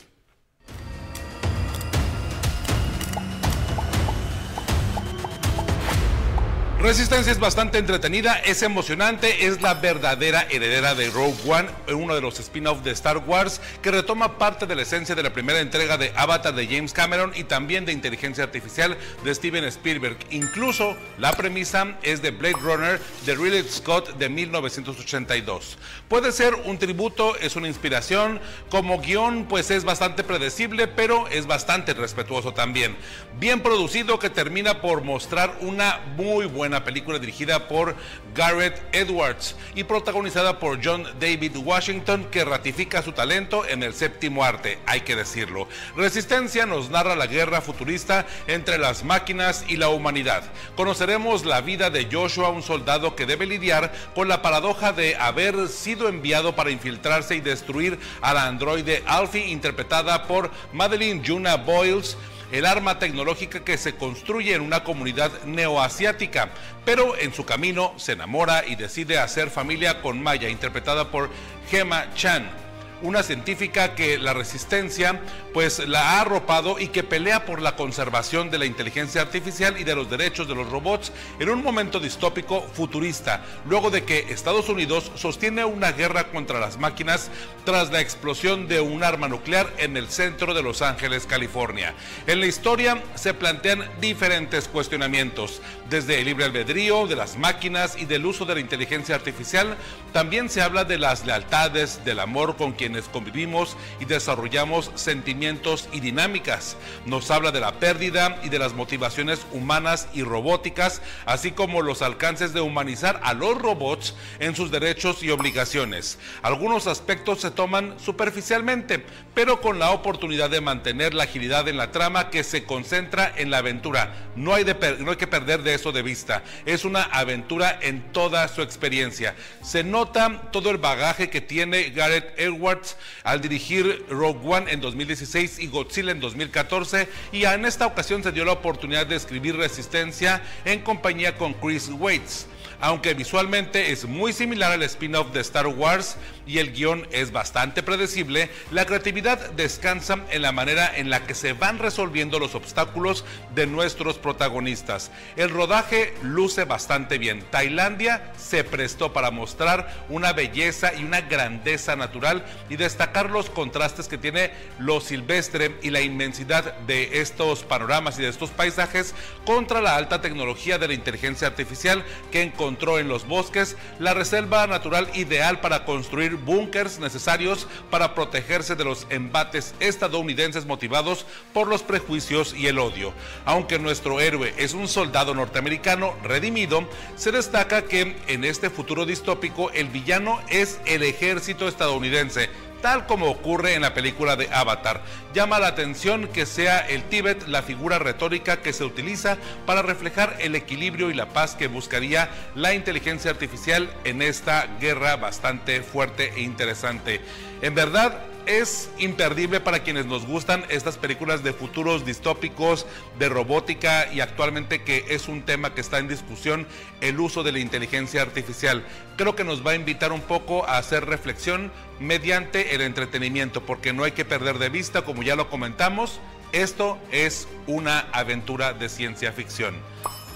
[6.89, 12.21] Resistencia es bastante entretenida, es emocionante, es la verdadera heredera de Rogue One, uno de
[12.21, 15.99] los spin-off de Star Wars, que retoma parte de la esencia de la primera entrega
[15.99, 20.17] de Avatar de James Cameron y también de inteligencia artificial de Steven Spielberg.
[20.32, 25.78] Incluso la premisa es de Blade Runner de Ridley Scott de 1982.
[26.08, 31.45] Puede ser un tributo, es una inspiración, como guion pues es bastante predecible, pero es
[31.45, 32.97] bastante respetuoso también.
[33.39, 37.96] Bien producido que termina por mostrar una muy buena película dirigida por
[38.36, 44.44] Garrett Edwards y protagonizada por John David Washington, que ratifica su talento en el séptimo
[44.44, 45.68] arte, hay que decirlo.
[45.96, 50.44] Resistencia nos narra la guerra futurista entre las máquinas y la humanidad.
[50.76, 55.68] Conoceremos la vida de Joshua, un soldado que debe lidiar con la paradoja de haber
[55.68, 62.18] sido enviado para infiltrarse y destruir a la androide Alfie, interpretada por Madeline Juna Boyles
[62.51, 66.49] el arma tecnológica que se construye en una comunidad neoasiática,
[66.85, 71.29] pero en su camino se enamora y decide hacer familia con Maya, interpretada por
[71.69, 72.68] Gemma Chan
[73.01, 75.21] una científica que la resistencia
[75.53, 79.83] pues la ha arropado y que pelea por la conservación de la inteligencia artificial y
[79.83, 84.69] de los derechos de los robots en un momento distópico futurista, luego de que Estados
[84.69, 87.31] Unidos sostiene una guerra contra las máquinas
[87.65, 91.93] tras la explosión de un arma nuclear en el centro de Los Ángeles, California.
[92.27, 98.06] En la historia se plantean diferentes cuestionamientos, desde el libre albedrío de las máquinas y
[98.06, 99.75] del uso de la inteligencia artificial,
[100.13, 105.99] también se habla de las lealtades, del amor con quienes convivimos y desarrollamos sentimientos y
[105.99, 106.78] dinámicas.
[107.06, 112.02] Nos habla de la pérdida y de las motivaciones humanas y robóticas, así como los
[112.02, 116.19] alcances de humanizar a los robots en sus derechos y obligaciones.
[116.43, 121.91] Algunos aspectos se toman superficialmente, pero con la oportunidad de mantener la agilidad en la
[121.91, 124.29] trama que se concentra en la aventura.
[124.35, 124.65] No hay,
[125.00, 126.44] no hay que perder de de vista.
[126.65, 129.36] Es una aventura en toda su experiencia.
[129.63, 135.60] Se nota todo el bagaje que tiene Gareth Edwards al dirigir Rogue One en 2016
[135.60, 140.44] y Godzilla en 2014 y en esta ocasión se dio la oportunidad de escribir Resistencia
[140.65, 142.48] en compañía con Chris Waits
[142.82, 146.15] aunque visualmente es muy similar al spin-off de Star Wars
[146.50, 151.35] y el guion es bastante predecible, la creatividad descansa en la manera en la que
[151.35, 153.23] se van resolviendo los obstáculos
[153.54, 155.12] de nuestros protagonistas.
[155.35, 157.43] El rodaje luce bastante bien.
[157.52, 164.08] Tailandia se prestó para mostrar una belleza y una grandeza natural y destacar los contrastes
[164.08, 169.13] que tiene lo silvestre y la inmensidad de estos panoramas y de estos paisajes
[169.45, 174.65] contra la alta tecnología de la inteligencia artificial que encontró en los bosques la reserva
[174.65, 181.83] natural ideal para construir búnkers necesarios para protegerse de los embates estadounidenses motivados por los
[181.83, 183.13] prejuicios y el odio.
[183.46, 189.71] Aunque nuestro héroe es un soldado norteamericano redimido, se destaca que en este futuro distópico
[189.71, 192.50] el villano es el ejército estadounidense
[192.82, 195.02] tal como ocurre en la película de Avatar.
[195.34, 200.38] Llama la atención que sea el Tíbet la figura retórica que se utiliza para reflejar
[200.40, 206.34] el equilibrio y la paz que buscaría la inteligencia artificial en esta guerra bastante fuerte
[206.36, 207.21] e interesante.
[207.62, 208.19] En verdad,
[208.50, 212.87] es imperdible para quienes nos gustan estas películas de futuros distópicos,
[213.19, 216.67] de robótica y actualmente que es un tema que está en discusión,
[217.00, 218.83] el uso de la inteligencia artificial.
[219.17, 223.93] Creo que nos va a invitar un poco a hacer reflexión mediante el entretenimiento, porque
[223.93, 226.19] no hay que perder de vista, como ya lo comentamos,
[226.52, 229.75] esto es una aventura de ciencia ficción.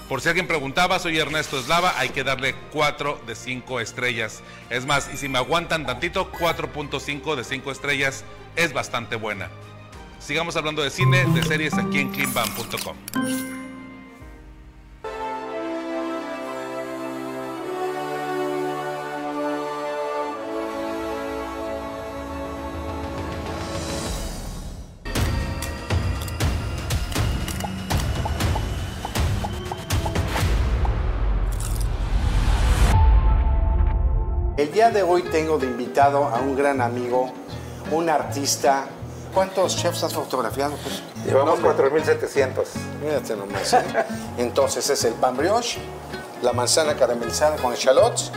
[0.08, 4.42] Por si alguien preguntaba, soy Ernesto Eslava, hay que darle 4 de 5 estrellas.
[4.68, 8.24] Es más, y si me aguantan tantito, 4.5 de 5 estrellas
[8.54, 9.48] es bastante buena.
[10.20, 13.63] Sigamos hablando de cine, de series aquí en cleanbam.com.
[34.84, 37.32] día de hoy tengo de invitado a un gran amigo,
[37.90, 38.84] un artista.
[39.32, 40.74] ¿Cuántos chefs has fotografiado?
[40.82, 42.64] Pues, Llevamos no, 4.700.
[43.02, 43.72] Fíjate nomás.
[43.72, 43.82] ¿eh?
[44.36, 45.78] Entonces es el pan brioche,
[46.42, 48.30] la manzana caramelizada con echalots,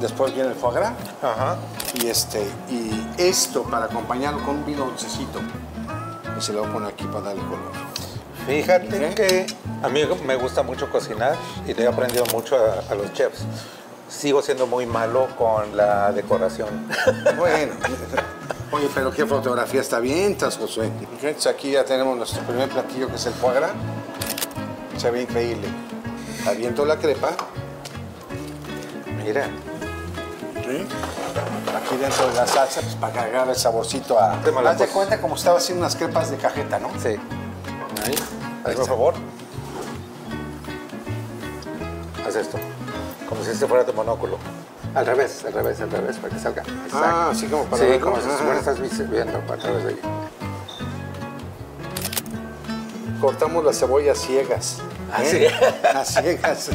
[0.00, 0.92] después viene el foie gras.
[1.94, 5.40] Y, este, y esto para acompañarlo con un vino dulcecito.
[6.38, 7.72] y se lo voy a poner aquí para darle color.
[8.46, 9.46] Fíjate que
[9.82, 11.36] a mí me gusta mucho cocinar
[11.66, 13.44] y le he aprendido mucho a, a los chefs.
[14.08, 16.88] Sigo siendo muy malo con la decoración.
[17.36, 17.74] Bueno,
[18.72, 20.86] oye, pero qué fotografía está bien, Josué.
[20.86, 23.70] Entonces aquí ya tenemos nuestro primer platillo que es el foie gras.
[24.96, 25.68] Se ve increíble.
[26.46, 27.30] Aviento la crepa.
[29.22, 29.46] Mira.
[30.54, 30.86] ¿Sí?
[31.76, 34.40] Aquí dentro de la salsa, pues para cargar el saborcito a...
[34.42, 36.90] Te Haz de cuenta como estaba haciendo unas crepas de cajeta, ¿no?
[37.00, 37.16] Sí.
[38.04, 38.14] Ahí.
[38.64, 39.14] Hazme por favor.
[42.26, 42.58] Haz esto.
[43.48, 44.36] Si este fuera tu monóculo.
[44.94, 46.62] Al revés, al revés, al revés, para que salga.
[46.92, 48.36] Ah, así como para Sí, como si Ah.
[48.42, 50.00] fuera estás viendo a través de ahí.
[53.18, 54.80] Cortamos las cebollas ciegas.
[55.10, 55.46] Así ¿eh?
[55.46, 55.96] es.
[55.96, 56.68] A ciegas.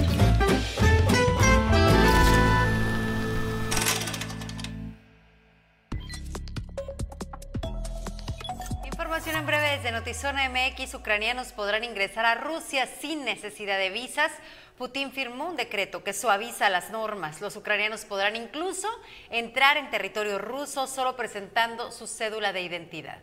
[10.23, 10.93] Notizona MX.
[10.93, 14.31] Ucranianos podrán ingresar a Rusia sin necesidad de visas.
[14.77, 17.41] Putin firmó un decreto que suaviza las normas.
[17.41, 18.87] Los ucranianos podrán incluso
[19.29, 23.19] entrar en territorio ruso solo presentando su cédula de identidad.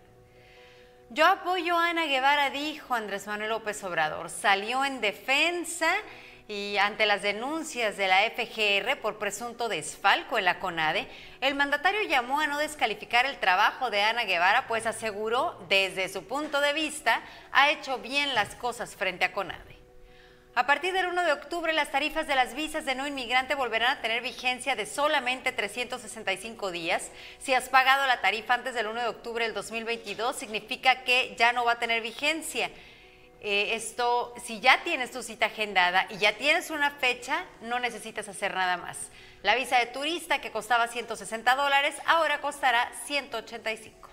[1.08, 4.28] Yo apoyo a Ana Guevara, dijo Andrés Manuel López Obrador.
[4.28, 5.90] Salió en defensa
[6.50, 11.06] y ante las denuncias de la FGR por presunto desfalco en la CONADE,
[11.40, 16.24] el mandatario llamó a no descalificar el trabajo de Ana Guevara, pues aseguró, desde su
[16.24, 17.22] punto de vista,
[17.52, 19.78] ha hecho bien las cosas frente a CONADE.
[20.56, 23.98] A partir del 1 de octubre, las tarifas de las visas de no inmigrante volverán
[23.98, 27.12] a tener vigencia de solamente 365 días.
[27.38, 31.52] Si has pagado la tarifa antes del 1 de octubre del 2022, significa que ya
[31.52, 32.72] no va a tener vigencia.
[33.42, 38.28] Eh, esto, si ya tienes tu cita agendada y ya tienes una fecha, no necesitas
[38.28, 38.98] hacer nada más.
[39.42, 44.10] La visa de turista que costaba 160 dólares, ahora costará 185.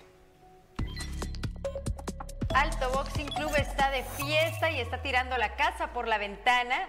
[2.54, 6.88] Alto Boxing Club está de fiesta y está tirando la casa por la ventana.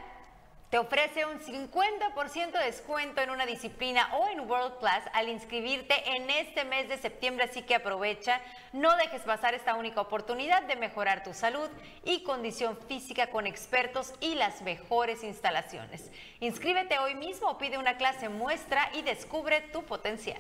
[0.69, 5.95] Te ofrece un 50% de descuento en una disciplina o en World Class al inscribirte
[6.15, 8.39] en este mes de septiembre, así que aprovecha.
[8.71, 11.69] No dejes pasar esta única oportunidad de mejorar tu salud
[12.03, 16.11] y condición física con expertos y las mejores instalaciones.
[16.39, 20.39] Inscríbete hoy mismo, pide una clase muestra y descubre tu potencial.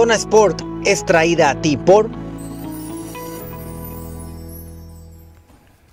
[0.00, 2.08] Zona Sport es traída a ti por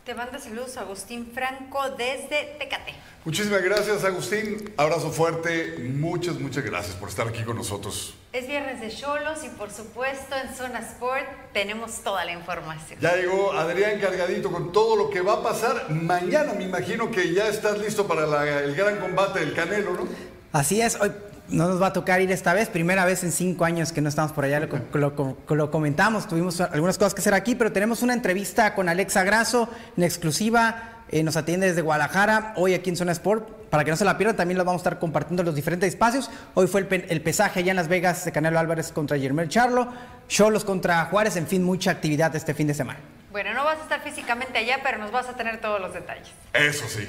[0.05, 2.93] Te manda saludos Agustín Franco desde Tecate.
[3.25, 4.73] Muchísimas gracias, Agustín.
[4.77, 5.89] Abrazo fuerte.
[5.93, 8.13] Muchas, muchas gracias por estar aquí con nosotros.
[8.31, 13.01] Es viernes de Cholos y por supuesto en Zona Sport tenemos toda la información.
[13.01, 16.53] Ya llegó Adrián cargadito con todo lo que va a pasar mañana.
[16.53, 20.07] Me imagino que ya estás listo para la- el gran combate del Canelo, ¿no?
[20.53, 21.11] Así es, hoy
[21.49, 24.09] no nos va a tocar ir esta vez, primera vez en cinco años que no
[24.09, 28.01] estamos por allá, lo, lo- lo comentamos, tuvimos algunas cosas que hacer aquí, pero tenemos
[28.01, 32.97] una entrevista con Alexa Grasso en exclusiva, eh, nos atiende desde Guadalajara, hoy aquí en
[32.97, 35.45] Zona Sport, para que no se la pierdan, también lo vamos a estar compartiendo en
[35.45, 38.91] los diferentes espacios, hoy fue el, el pesaje allá en Las Vegas de Canelo Álvarez
[38.91, 39.87] contra Germel Charlo,
[40.27, 42.99] Cholos contra Juárez, en fin, mucha actividad este fin de semana.
[43.31, 46.27] Bueno, no vas a estar físicamente allá, pero nos vas a tener todos los detalles.
[46.53, 47.07] Eso sí.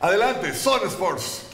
[0.00, 1.46] Adelante, Son Sports.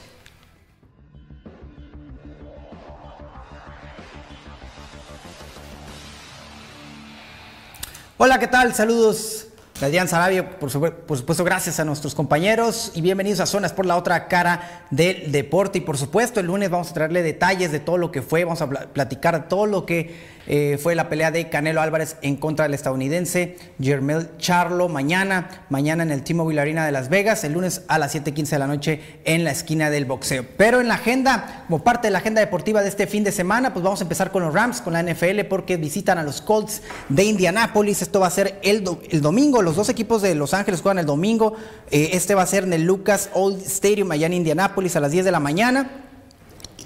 [8.17, 8.73] Hola, ¿qué tal?
[8.73, 9.49] Saludos
[9.83, 10.70] Adrián Sarabia, por,
[11.05, 15.33] por supuesto, gracias a nuestros compañeros y bienvenidos a Zonas por la otra cara del
[15.33, 15.79] deporte.
[15.79, 18.62] Y por supuesto, el lunes vamos a traerle detalles de todo lo que fue, vamos
[18.62, 22.66] a pla- platicar todo lo que eh, fue la pelea de Canelo Álvarez en contra
[22.66, 24.89] del estadounidense Jermel Charlo.
[24.89, 28.59] Mañana, mañana en el T-Mobile Arena de Las Vegas, el lunes a las 7:15 de
[28.59, 30.45] la noche en la esquina del boxeo.
[30.57, 33.72] Pero en la agenda, como parte de la agenda deportiva de este fin de semana,
[33.72, 36.83] pues vamos a empezar con los Rams, con la NFL, porque visitan a los Colts
[37.09, 38.03] de Indianápolis.
[38.03, 39.62] Esto va a ser el, do- el domingo.
[39.65, 41.55] Los dos equipos de Los Ángeles juegan el domingo.
[41.91, 45.11] Eh, este va a ser en el Lucas Oil Stadium allá en Indianápolis a las
[45.11, 45.91] 10 de la mañana.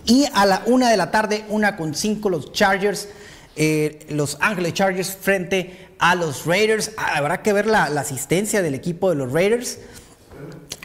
[0.05, 3.09] Y a la una de la tarde, una con cinco, los Chargers,
[3.57, 6.93] eh, los Ángeles Chargers frente a los Raiders.
[6.97, 9.81] Ah, Habrá que ver la, asistencia del equipo de los Raiders.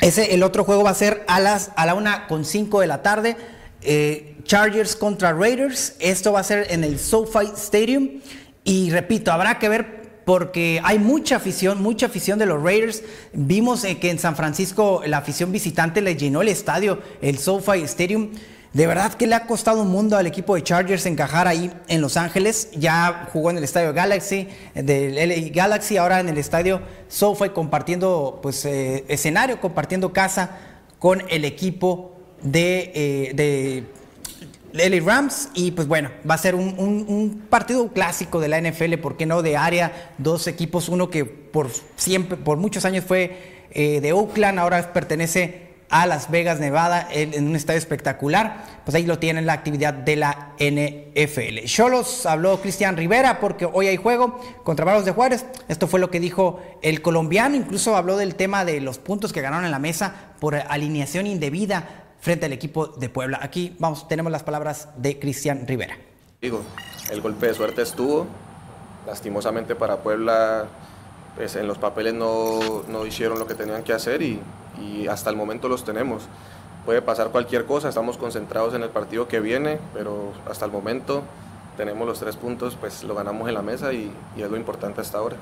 [0.01, 2.87] Ese, el otro juego va a ser a, las, a la una con cinco de
[2.87, 3.37] la tarde.
[3.81, 5.95] eh, Chargers contra Raiders.
[5.99, 8.19] Esto va a ser en el SoFi Stadium.
[8.63, 13.03] Y repito, habrá que ver porque hay mucha afición, mucha afición de los Raiders.
[13.33, 17.81] Vimos eh, que en San Francisco la afición visitante le llenó el estadio, el SoFi
[17.83, 18.31] Stadium.
[18.73, 22.01] De verdad que le ha costado un mundo al equipo de Chargers encajar ahí en
[22.01, 22.69] Los Ángeles.
[22.75, 28.39] Ya jugó en el estadio Galaxy, del LA Galaxy, ahora en el estadio SoFi compartiendo
[28.41, 30.57] pues eh, escenario, compartiendo casa
[30.97, 33.83] con el equipo de, eh, de
[34.73, 38.95] LA Rams y pues bueno, va a ser un, un- partido clásico de la NFL,
[38.97, 39.41] ¿por qué no?
[39.41, 44.59] De área, dos equipos, uno que por siempre, por muchos años fue eh, de Oakland,
[44.59, 48.81] ahora pertenece a Las Vegas, Nevada, en un estadio espectacular.
[48.83, 51.65] Pues ahí lo tienen la actividad de la NFL.
[51.65, 55.45] Cholos habló Cristian Rivera porque hoy hay juego contra Bravos de Juárez.
[55.67, 57.55] Esto fue lo que dijo el colombiano.
[57.55, 62.02] Incluso habló del tema de los puntos que ganaron en la mesa por alineación indebida
[62.23, 63.37] frente al equipo de Puebla.
[63.41, 65.97] Aquí vamos, tenemos las palabras de Cristian Rivera.
[66.41, 66.61] Digo,
[67.11, 68.25] el golpe de suerte estuvo.
[69.05, 70.67] Lastimosamente para Puebla,
[71.35, 74.39] pues en los papeles no, no hicieron lo que tenían que hacer y,
[74.81, 76.23] y hasta el momento los tenemos.
[76.85, 81.23] Puede pasar cualquier cosa, estamos concentrados en el partido que viene, pero hasta el momento
[81.75, 85.01] tenemos los tres puntos, pues lo ganamos en la mesa y, y es lo importante
[85.01, 85.35] hasta ahora.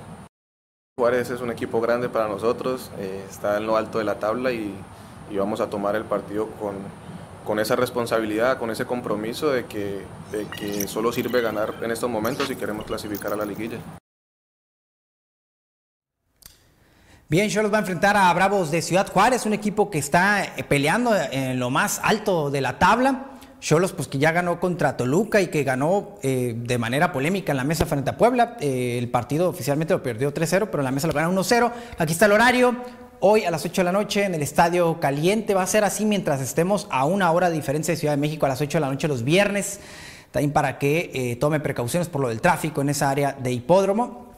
[0.97, 4.51] Juárez es un equipo grande para nosotros, eh, está en lo alto de la tabla
[4.51, 4.73] y,
[5.31, 6.75] y vamos a tomar el partido con,
[7.45, 10.01] con esa responsabilidad, con ese compromiso de que,
[10.31, 13.77] de que solo sirve ganar en estos momentos si queremos clasificar a la liguilla.
[17.31, 20.65] Bien, Cholos va a enfrentar a Bravos de Ciudad Juárez, un equipo que está eh,
[20.67, 23.27] peleando en lo más alto de la tabla.
[23.61, 27.57] Cholos, pues que ya ganó contra Toluca y que ganó eh, de manera polémica en
[27.57, 28.57] la mesa frente a Puebla.
[28.59, 31.71] Eh, el partido oficialmente lo perdió 3-0, pero en la mesa lo ganaron 1-0.
[31.99, 32.75] Aquí está el horario.
[33.23, 35.53] Hoy a las 8 de la noche en el Estadio Caliente.
[35.53, 38.47] Va a ser así mientras estemos a una hora de diferencia de Ciudad de México
[38.47, 39.79] a las 8 de la noche los viernes.
[40.31, 44.33] También para que eh, tome precauciones por lo del tráfico en esa área de hipódromo.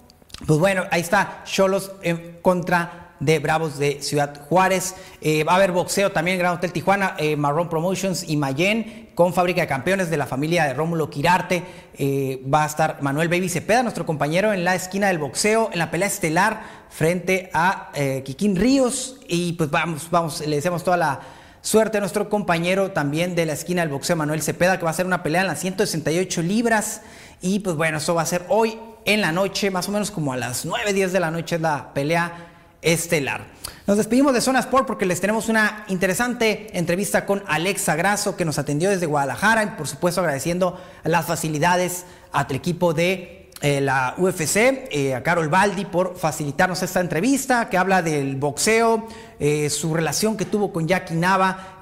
[0.46, 4.96] Pues bueno, ahí está Cholos en contra de Bravos de Ciudad Juárez.
[5.22, 9.10] Eh, va a haber boxeo también en Gran Hotel Tijuana, eh, Marrón Promotions y Mayen
[9.16, 11.64] con Fábrica de Campeones de la familia de Rómulo Quirarte.
[11.98, 15.80] Eh, va a estar Manuel Baby Cepeda, nuestro compañero en la esquina del boxeo, en
[15.80, 17.92] la pelea estelar frente a
[18.24, 19.20] Kikín Ríos.
[19.28, 21.20] Y pues vamos, vamos, le deseamos toda la
[21.62, 24.94] suerte a nuestro compañero también de la esquina del boxeo, Manuel Cepeda, que va a
[24.94, 27.02] hacer una pelea en las 168 libras.
[27.42, 30.34] Y pues bueno, eso va a ser hoy en la noche, más o menos como
[30.34, 32.53] a las 9, 10 de la noche es la pelea
[32.84, 33.48] estelar.
[33.86, 38.46] Nos despedimos de Zona Sport porque les tenemos una interesante entrevista con Alexa Grasso que
[38.46, 44.16] nos atendió desde Guadalajara y por supuesto agradeciendo las facilidades al equipo de eh, la
[44.18, 49.08] UFC, eh, a Carol Baldi por facilitarnos esta entrevista que habla del boxeo,
[49.40, 51.82] eh, su relación que tuvo con Jackie Nava,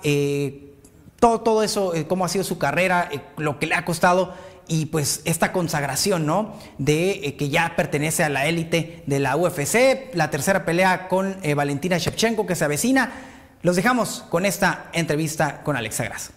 [1.19, 4.33] todo, todo eso, cómo ha sido su carrera, lo que le ha costado
[4.71, 6.57] y pues esta consagración, ¿no?
[6.77, 11.37] De eh, que ya pertenece a la élite de la UFC, la tercera pelea con
[11.43, 13.11] eh, Valentina Shevchenko que se avecina.
[13.63, 16.31] Los dejamos con esta entrevista con Alexa Grasso.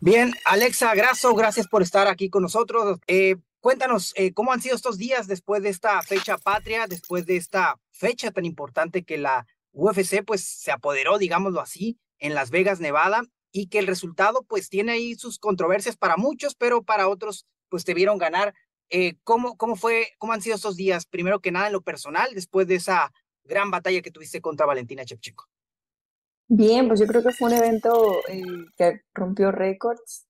[0.00, 2.98] Bien, Alexa Grasso, gracias por estar aquí con nosotros.
[3.06, 7.80] Eh, cuéntanos, ¿cómo han sido estos días después de esta fecha patria, después de esta
[7.90, 13.22] fecha tan importante que la UFC pues se apoderó, digámoslo así, en Las Vegas, Nevada,
[13.50, 17.84] y que el resultado pues tiene ahí sus controversias para muchos, pero para otros pues
[17.84, 18.54] te vieron ganar.
[18.90, 21.06] Eh, ¿cómo, ¿Cómo fue, cómo han sido estos días?
[21.06, 23.12] Primero que nada en lo personal, después de esa
[23.44, 25.46] gran batalla que tuviste contra Valentina Shevchenko.
[26.48, 28.42] Bien, pues yo creo que fue un evento eh,
[28.76, 30.26] que rompió récords.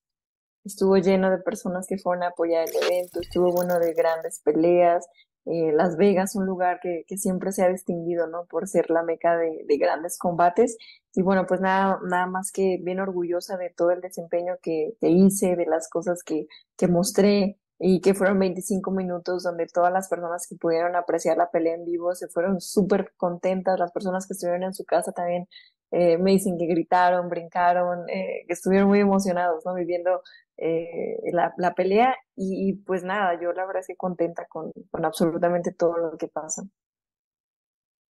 [0.64, 5.07] Estuvo lleno de personas que fueron a apoyar el evento, estuvo bueno de grandes peleas.
[5.51, 8.44] Eh, Las Vegas, un lugar que, que siempre se ha distinguido, ¿no?
[8.46, 10.76] Por ser la meca de, de grandes combates.
[11.14, 15.09] Y bueno, pues nada, nada más que bien orgullosa de todo el desempeño que, que
[15.09, 16.46] hice, de las cosas que,
[16.76, 21.51] que mostré y que fueron 25 minutos donde todas las personas que pudieron apreciar la
[21.51, 23.78] pelea en vivo se fueron súper contentas.
[23.78, 25.49] Las personas que estuvieron en su casa también
[25.90, 29.74] eh, me dicen que gritaron, brincaron, eh, que estuvieron muy emocionados, ¿no?
[29.74, 30.22] Viviendo
[30.59, 34.73] eh, la, la pelea y, y, pues nada, yo la verdad es que contenta con,
[34.91, 36.63] con absolutamente todo lo que pasa.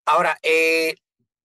[0.07, 0.95] Ahora, eh,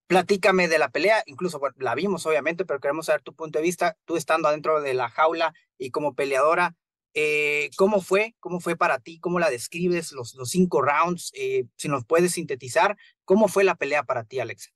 [0.07, 3.63] platícame de la pelea, incluso bueno, la vimos obviamente, pero queremos saber tu punto de
[3.63, 6.75] vista, tú estando adentro de la jaula y como peleadora,
[7.13, 8.35] eh, ¿cómo fue?
[8.39, 9.19] ¿Cómo fue para ti?
[9.19, 11.31] ¿Cómo la describes los, los cinco rounds?
[11.33, 14.71] Eh, si nos puedes sintetizar, ¿cómo fue la pelea para ti, Alexa?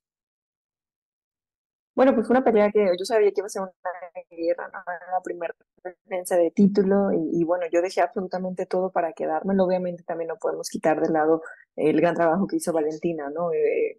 [1.94, 3.72] Bueno, pues fue una pelea que yo sabía que iba a ser una
[4.30, 4.80] guerra, ¿no?
[4.80, 5.54] Era la primera
[5.90, 9.64] defensa de título y, y, bueno, yo dejé absolutamente todo para quedármelo.
[9.64, 11.42] Obviamente también no podemos quitar de lado
[11.76, 13.52] el gran trabajo que hizo Valentina, ¿no?
[13.52, 13.98] Eh,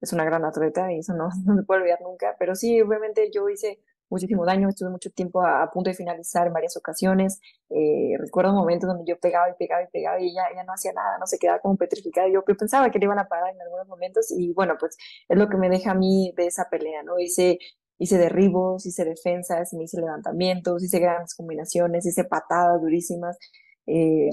[0.00, 3.30] es una gran atleta y eso no, no se puede olvidar nunca, pero sí, obviamente
[3.32, 3.80] yo hice
[4.10, 7.40] muchísimo daño, estuve mucho tiempo a, punto de finalizar en varias ocasiones.
[7.70, 10.92] Eh, recuerdo momentos donde yo pegaba y pegaba y pegaba y ella, ella no hacía
[10.92, 12.28] nada, no se quedaba como petrificada.
[12.28, 14.96] Yo pensaba que le iban a parar en algunos momentos y bueno, pues
[15.28, 17.18] es lo que me deja a mí de esa pelea, ¿no?
[17.18, 17.58] Hice,
[18.04, 23.38] hice derribos, hice defensas, me hice levantamientos, hice grandes combinaciones, hice patadas durísimas.
[23.86, 24.30] Eh,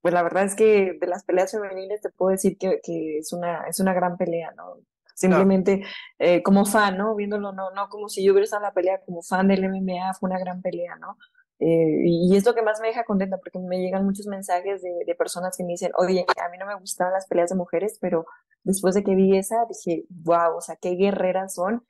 [0.00, 3.32] pues la verdad es que de las peleas femeniles te puedo decir que, que es,
[3.32, 4.78] una, es una gran pelea, ¿no?
[5.14, 5.82] Simplemente
[6.20, 7.16] eh, como fan, ¿no?
[7.16, 10.14] Viéndolo, no, no como si yo hubiera estado en la pelea, como fan del MMA,
[10.14, 11.18] fue una gran pelea, ¿no?
[11.58, 14.90] Eh, y es lo que más me deja contenta porque me llegan muchos mensajes de,
[15.04, 17.98] de, personas que me dicen, oye, a mí no me gustaban las peleas de mujeres,
[18.00, 18.26] pero
[18.62, 21.84] después de que vi esa dije, wow, o sea, qué guerreras son.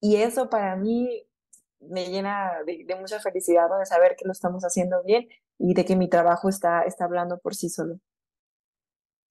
[0.00, 1.26] Y eso para mí
[1.80, 3.78] me llena de, de mucha felicidad ¿no?
[3.78, 5.28] de saber que lo estamos haciendo bien
[5.58, 7.98] y de que mi trabajo está, está hablando por sí solo.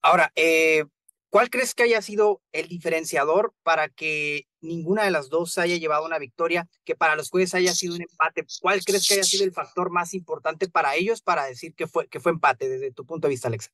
[0.02, 0.84] Ahora, eh,
[1.30, 6.04] ¿Cuál crees que haya sido el diferenciador para que ninguna de las dos haya llevado
[6.04, 8.44] una victoria, que para los jueces haya sido un empate?
[8.60, 12.08] ¿Cuál crees que haya sido el factor más importante para ellos para decir que fue,
[12.08, 13.70] que fue empate desde tu punto de vista, Alexa?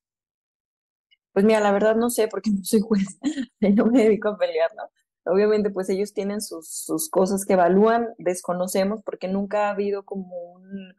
[1.32, 3.18] Pues mira, la verdad no sé porque no soy juez,
[3.60, 4.90] no me dedico a pelear, ¿no?
[5.26, 10.34] Obviamente pues ellos tienen sus, sus cosas que evalúan, desconocemos porque nunca ha habido como
[10.52, 10.94] un,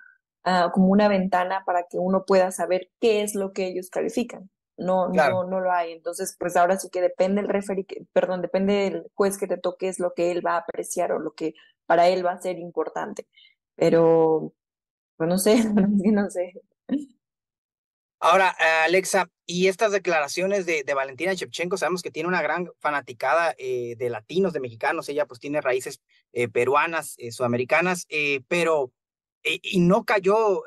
[0.46, 4.50] uh, como una ventana para que uno pueda saber qué es lo que ellos califican
[4.78, 5.92] no, no, no lo hay.
[5.92, 9.90] Entonces, pues ahora sí que depende el referee, perdón, depende del juez que te toque,
[9.90, 11.56] es lo que él va a apreciar o lo que
[11.86, 13.28] para él va a ser importante.
[13.76, 14.54] Pero,
[15.18, 15.56] pues no sé,
[16.14, 16.54] no sé.
[18.20, 22.70] Ahora, eh, Alexa, y estas declaraciones de, de, Valentina Shevchenko, sabemos que tiene una gran
[22.80, 26.02] fanaticada eh, de latinos, de mexicanos, ella pues tiene raíces
[26.34, 28.08] eh, peruanas, sudamericanas,
[28.48, 28.92] pero,
[29.44, 30.64] y no cayó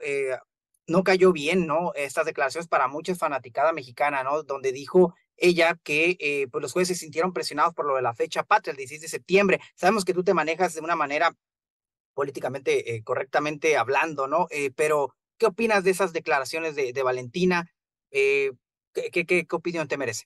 [0.91, 1.93] no cayó bien, ¿no?
[1.95, 4.43] Estas declaraciones para muchos fanaticada mexicana, ¿no?
[4.43, 8.15] Donde dijo ella que eh, pues los jueces se sintieron presionados por lo de la
[8.15, 9.61] fecha patria, el 16 de septiembre.
[9.75, 11.35] Sabemos que tú te manejas de una manera
[12.13, 14.49] políticamente eh, correctamente hablando, ¿no?
[14.51, 17.67] Eh, pero, ¿qué opinas de esas declaraciones de, de Valentina?
[18.11, 18.53] ¿qué,
[18.93, 20.25] qué, qué, opinión te merece?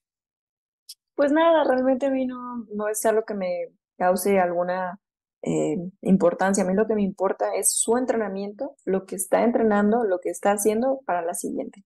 [1.14, 4.98] Pues nada, realmente a mí no, no es algo que me cause alguna
[5.42, 6.64] eh, importancia.
[6.64, 10.30] A mí lo que me importa es su entrenamiento, lo que está entrenando, lo que
[10.30, 11.84] está haciendo para la siguiente.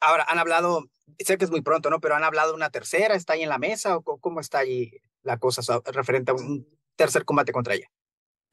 [0.00, 0.84] Ahora, han hablado,
[1.18, 2.00] sé que es muy pronto, ¿no?
[2.00, 4.90] Pero han hablado una tercera, ¿está ahí en la mesa o cómo está ahí
[5.22, 5.62] la cosa
[5.92, 6.66] referente a un
[6.96, 7.88] tercer combate contra ella?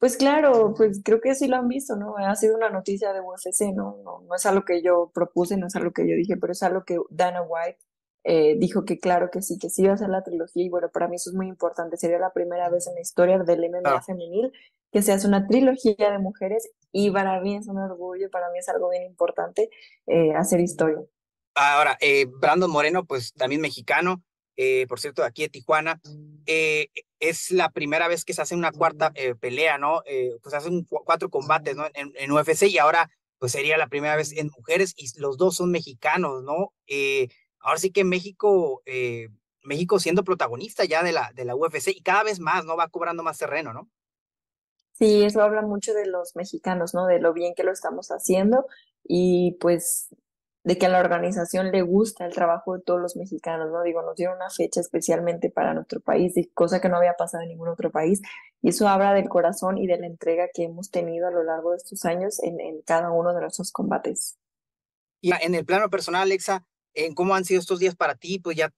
[0.00, 2.16] Pues claro, pues creo que sí lo han visto, ¿no?
[2.16, 3.98] Ha sido una noticia de UFC, ¿no?
[4.02, 6.62] No, no es algo que yo propuse, no es algo que yo dije, pero es
[6.62, 7.78] algo que Dana White
[8.24, 10.88] eh, dijo que claro que sí, que sí iba a ser la trilogía y bueno,
[10.88, 14.00] para mí eso es muy importante, sería la primera vez en la historia del MMA
[14.00, 14.52] femenil
[14.90, 18.58] que se hace una trilogía de mujeres y para mí es un orgullo, para mí
[18.58, 19.68] es algo bien importante
[20.06, 21.02] eh, hacer historia.
[21.54, 24.22] Ahora, eh, Brandon Moreno, pues también mexicano,
[24.88, 26.00] por cierto, aquí de Tijuana,
[27.20, 30.02] es la primera vez que se hace una cuarta pelea, ¿no?
[30.42, 31.84] pues hacen cuatro combates, ¿no?
[31.94, 35.56] En, en, UFC y ahora pues sería la primera vez en mujeres y los dos
[35.56, 36.72] son mexicanos, ¿no?
[37.60, 39.28] ahora sí que México, eh,
[39.62, 42.76] México siendo protagonista ya de la, de la UFC y cada vez más, ¿no?
[42.76, 43.88] Va cobrando más terreno, ¿no?
[44.92, 47.06] Sí, eso habla mucho de los mexicanos, ¿no?
[47.06, 48.66] De lo bien que lo estamos haciendo
[49.04, 50.08] y pues
[50.62, 53.82] de que a la organización le gusta el trabajo de todos los mexicanos, ¿no?
[53.82, 57.48] Digo, nos dieron una fecha especialmente para nuestro país, cosa que no había pasado en
[57.48, 58.20] ningún otro país,
[58.60, 61.70] y eso habla del corazón y de la entrega que hemos tenido a lo largo
[61.70, 64.36] de estos años en, en cada uno de nuestros combates.
[65.22, 68.56] Y en el plano personal, Alexa, en cómo han sido estos días para ti, pues
[68.56, 68.72] ya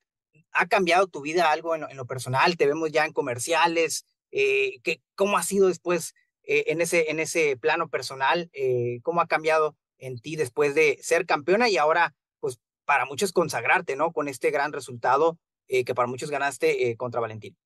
[0.52, 5.00] ha cambiado tu vida algo en lo, personal, te vemos ya en comerciales, eh, que,
[5.14, 8.50] ¿cómo ha sido después eh, en, ese, en ese plano personal?
[8.52, 13.32] Eh, ¿Cómo ha cambiado en ti después de ser campeona y ahora, pues para muchos
[13.32, 14.12] consagrarte, ¿no?
[14.12, 15.38] Con este gran resultado
[15.68, 17.56] que para muchos ganaste contra Valentín.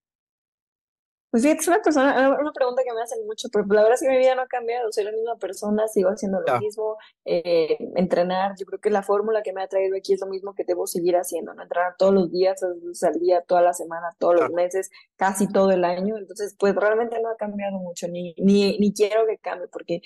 [1.37, 4.01] Pues sí, es una, persona, una pregunta que me hacen mucho, pero la verdad es
[4.01, 7.76] que mi vida no ha cambiado, soy la misma persona, sigo haciendo lo mismo, eh,
[7.97, 10.64] entrenar, yo creo que la fórmula que me ha traído aquí es lo mismo que
[10.64, 11.62] debo seguir haciendo, ¿no?
[11.62, 15.84] entrenar todos los días, al día, toda la semana, todos los meses, casi todo el
[15.84, 20.01] año, entonces pues realmente no ha cambiado mucho, ni, ni, ni quiero que cambie, porque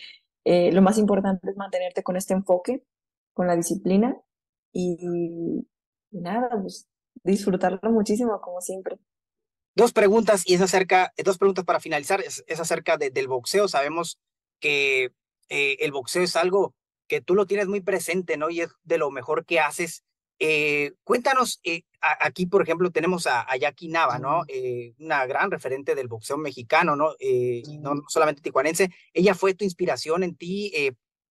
[0.45, 2.83] eh, lo más importante es mantenerte con este enfoque,
[3.33, 4.17] con la disciplina
[4.73, 5.67] y,
[6.11, 6.89] y nada, pues
[7.23, 8.99] disfrutarlo muchísimo como siempre.
[9.77, 13.69] Dos preguntas y es acerca, dos preguntas para finalizar, es, acerca del boxeo.
[13.69, 14.19] Sabemos
[14.59, 15.13] que
[15.49, 16.75] eh, el boxeo es algo
[17.07, 18.51] que tú lo tienes muy presente, ¿no?
[18.51, 20.05] Y es de lo mejor que haces.
[20.43, 24.45] Eh, cuéntanos, eh, aquí por ejemplo tenemos a, a Jackie Nava, ¿no?
[24.99, 27.15] una gran referente del boxeo mexicano, ¿no?
[27.81, 28.91] no, no solamente tijuanense.
[29.13, 30.73] Ella fue tu inspiración en ti.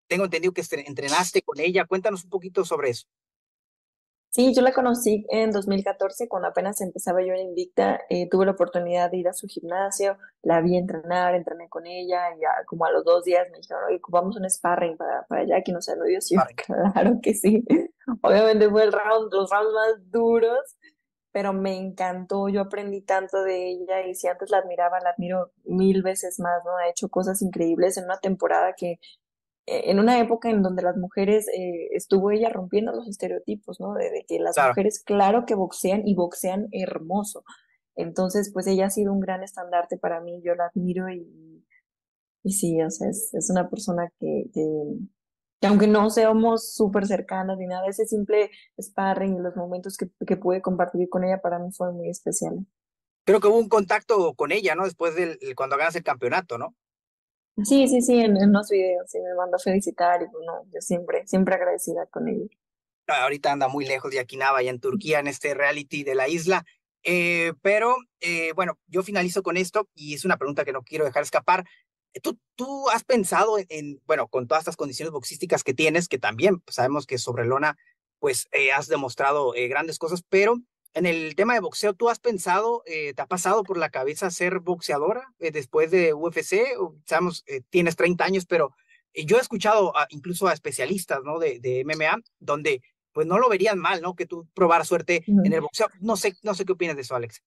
[0.08, 1.86] tengo entendido que entrenaste con ella.
[1.86, 3.08] Cuéntanos un poquito sobre eso.
[4.38, 8.02] Sí, yo la conocí en 2014, cuando apenas empezaba yo en Invicta.
[8.08, 12.36] Eh, tuve la oportunidad de ir a su gimnasio, la vi entrenar, entrené con ella,
[12.36, 15.44] y ya como a los dos días me dijeron, oye, vamos un sparring para, para
[15.44, 16.36] Jackie, no sé, no dio sí,
[16.68, 17.66] claro que sí.
[18.22, 20.78] Obviamente fue el round, los rounds más duros,
[21.32, 25.52] pero me encantó, yo aprendí tanto de ella y si antes la admiraba, la admiro
[25.64, 26.78] mil veces más, ¿no?
[26.78, 29.00] Ha hecho cosas increíbles en una temporada que
[29.68, 33.94] en una época en donde las mujeres, eh, estuvo ella rompiendo los estereotipos, ¿no?
[33.94, 37.44] De, que las mujeres, claro que boxean y boxean hermoso.
[37.96, 41.66] Entonces, pues ella ha sido un gran estandarte para mí, yo la admiro y,
[42.44, 44.66] y sí, o sea, es, es una persona que, que,
[45.60, 48.50] que aunque no seamos súper cercanas ni nada, ese simple
[48.82, 52.66] sparring y los momentos que, que pude compartir con ella para mí fue muy especial.
[53.26, 54.86] Creo que hubo un contacto con ella, ¿no?
[54.86, 56.74] Después del cuando ganas el campeonato, ¿no?
[57.64, 60.80] Sí, sí, sí, en, en los videos, sí, me mandó a felicitar y bueno, yo
[60.80, 62.46] siempre, siempre agradecida con ella.
[63.08, 66.66] Ahorita anda muy lejos de Akinaba, y en Turquía, en este reality de la isla.
[67.04, 71.06] Eh, pero eh, bueno, yo finalizo con esto y es una pregunta que no quiero
[71.06, 71.66] dejar escapar.
[72.22, 76.60] ¿Tú, tú has pensado en, bueno, con todas estas condiciones boxísticas que tienes, que también
[76.60, 77.78] pues, sabemos que sobre lona,
[78.20, 80.58] pues eh, has demostrado grandes cosas, pero
[80.94, 84.30] en el tema de boxeo, ¿tú has pensado, eh, te ha pasado por la cabeza
[84.30, 86.62] ser boxeadora eh, después de UFC?
[87.06, 88.76] sabemos, eh, tienes 30 años, pero
[89.14, 91.40] yo he escuchado incluso a especialistas ¿no?
[91.40, 92.82] de, de, MMA donde
[93.12, 94.16] pues no lo verían mal, ¿no?
[94.16, 95.88] Que tú probaras suerte en el boxeo.
[96.02, 97.42] No sé, no sé qué opinas de eso, Alex.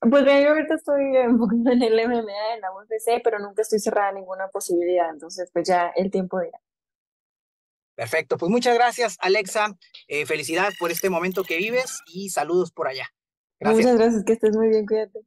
[0.00, 4.12] Pues yo ahorita estoy en el MMA, en la UFC, pero nunca estoy cerrada a
[4.12, 6.58] ninguna posibilidad, entonces pues ya el tiempo dirá.
[8.00, 9.76] Perfecto, pues muchas gracias Alexa,
[10.08, 13.12] eh, felicidades por este momento que vives y saludos por allá.
[13.60, 15.20] Muchas gracias, que estés muy bien, cuídate.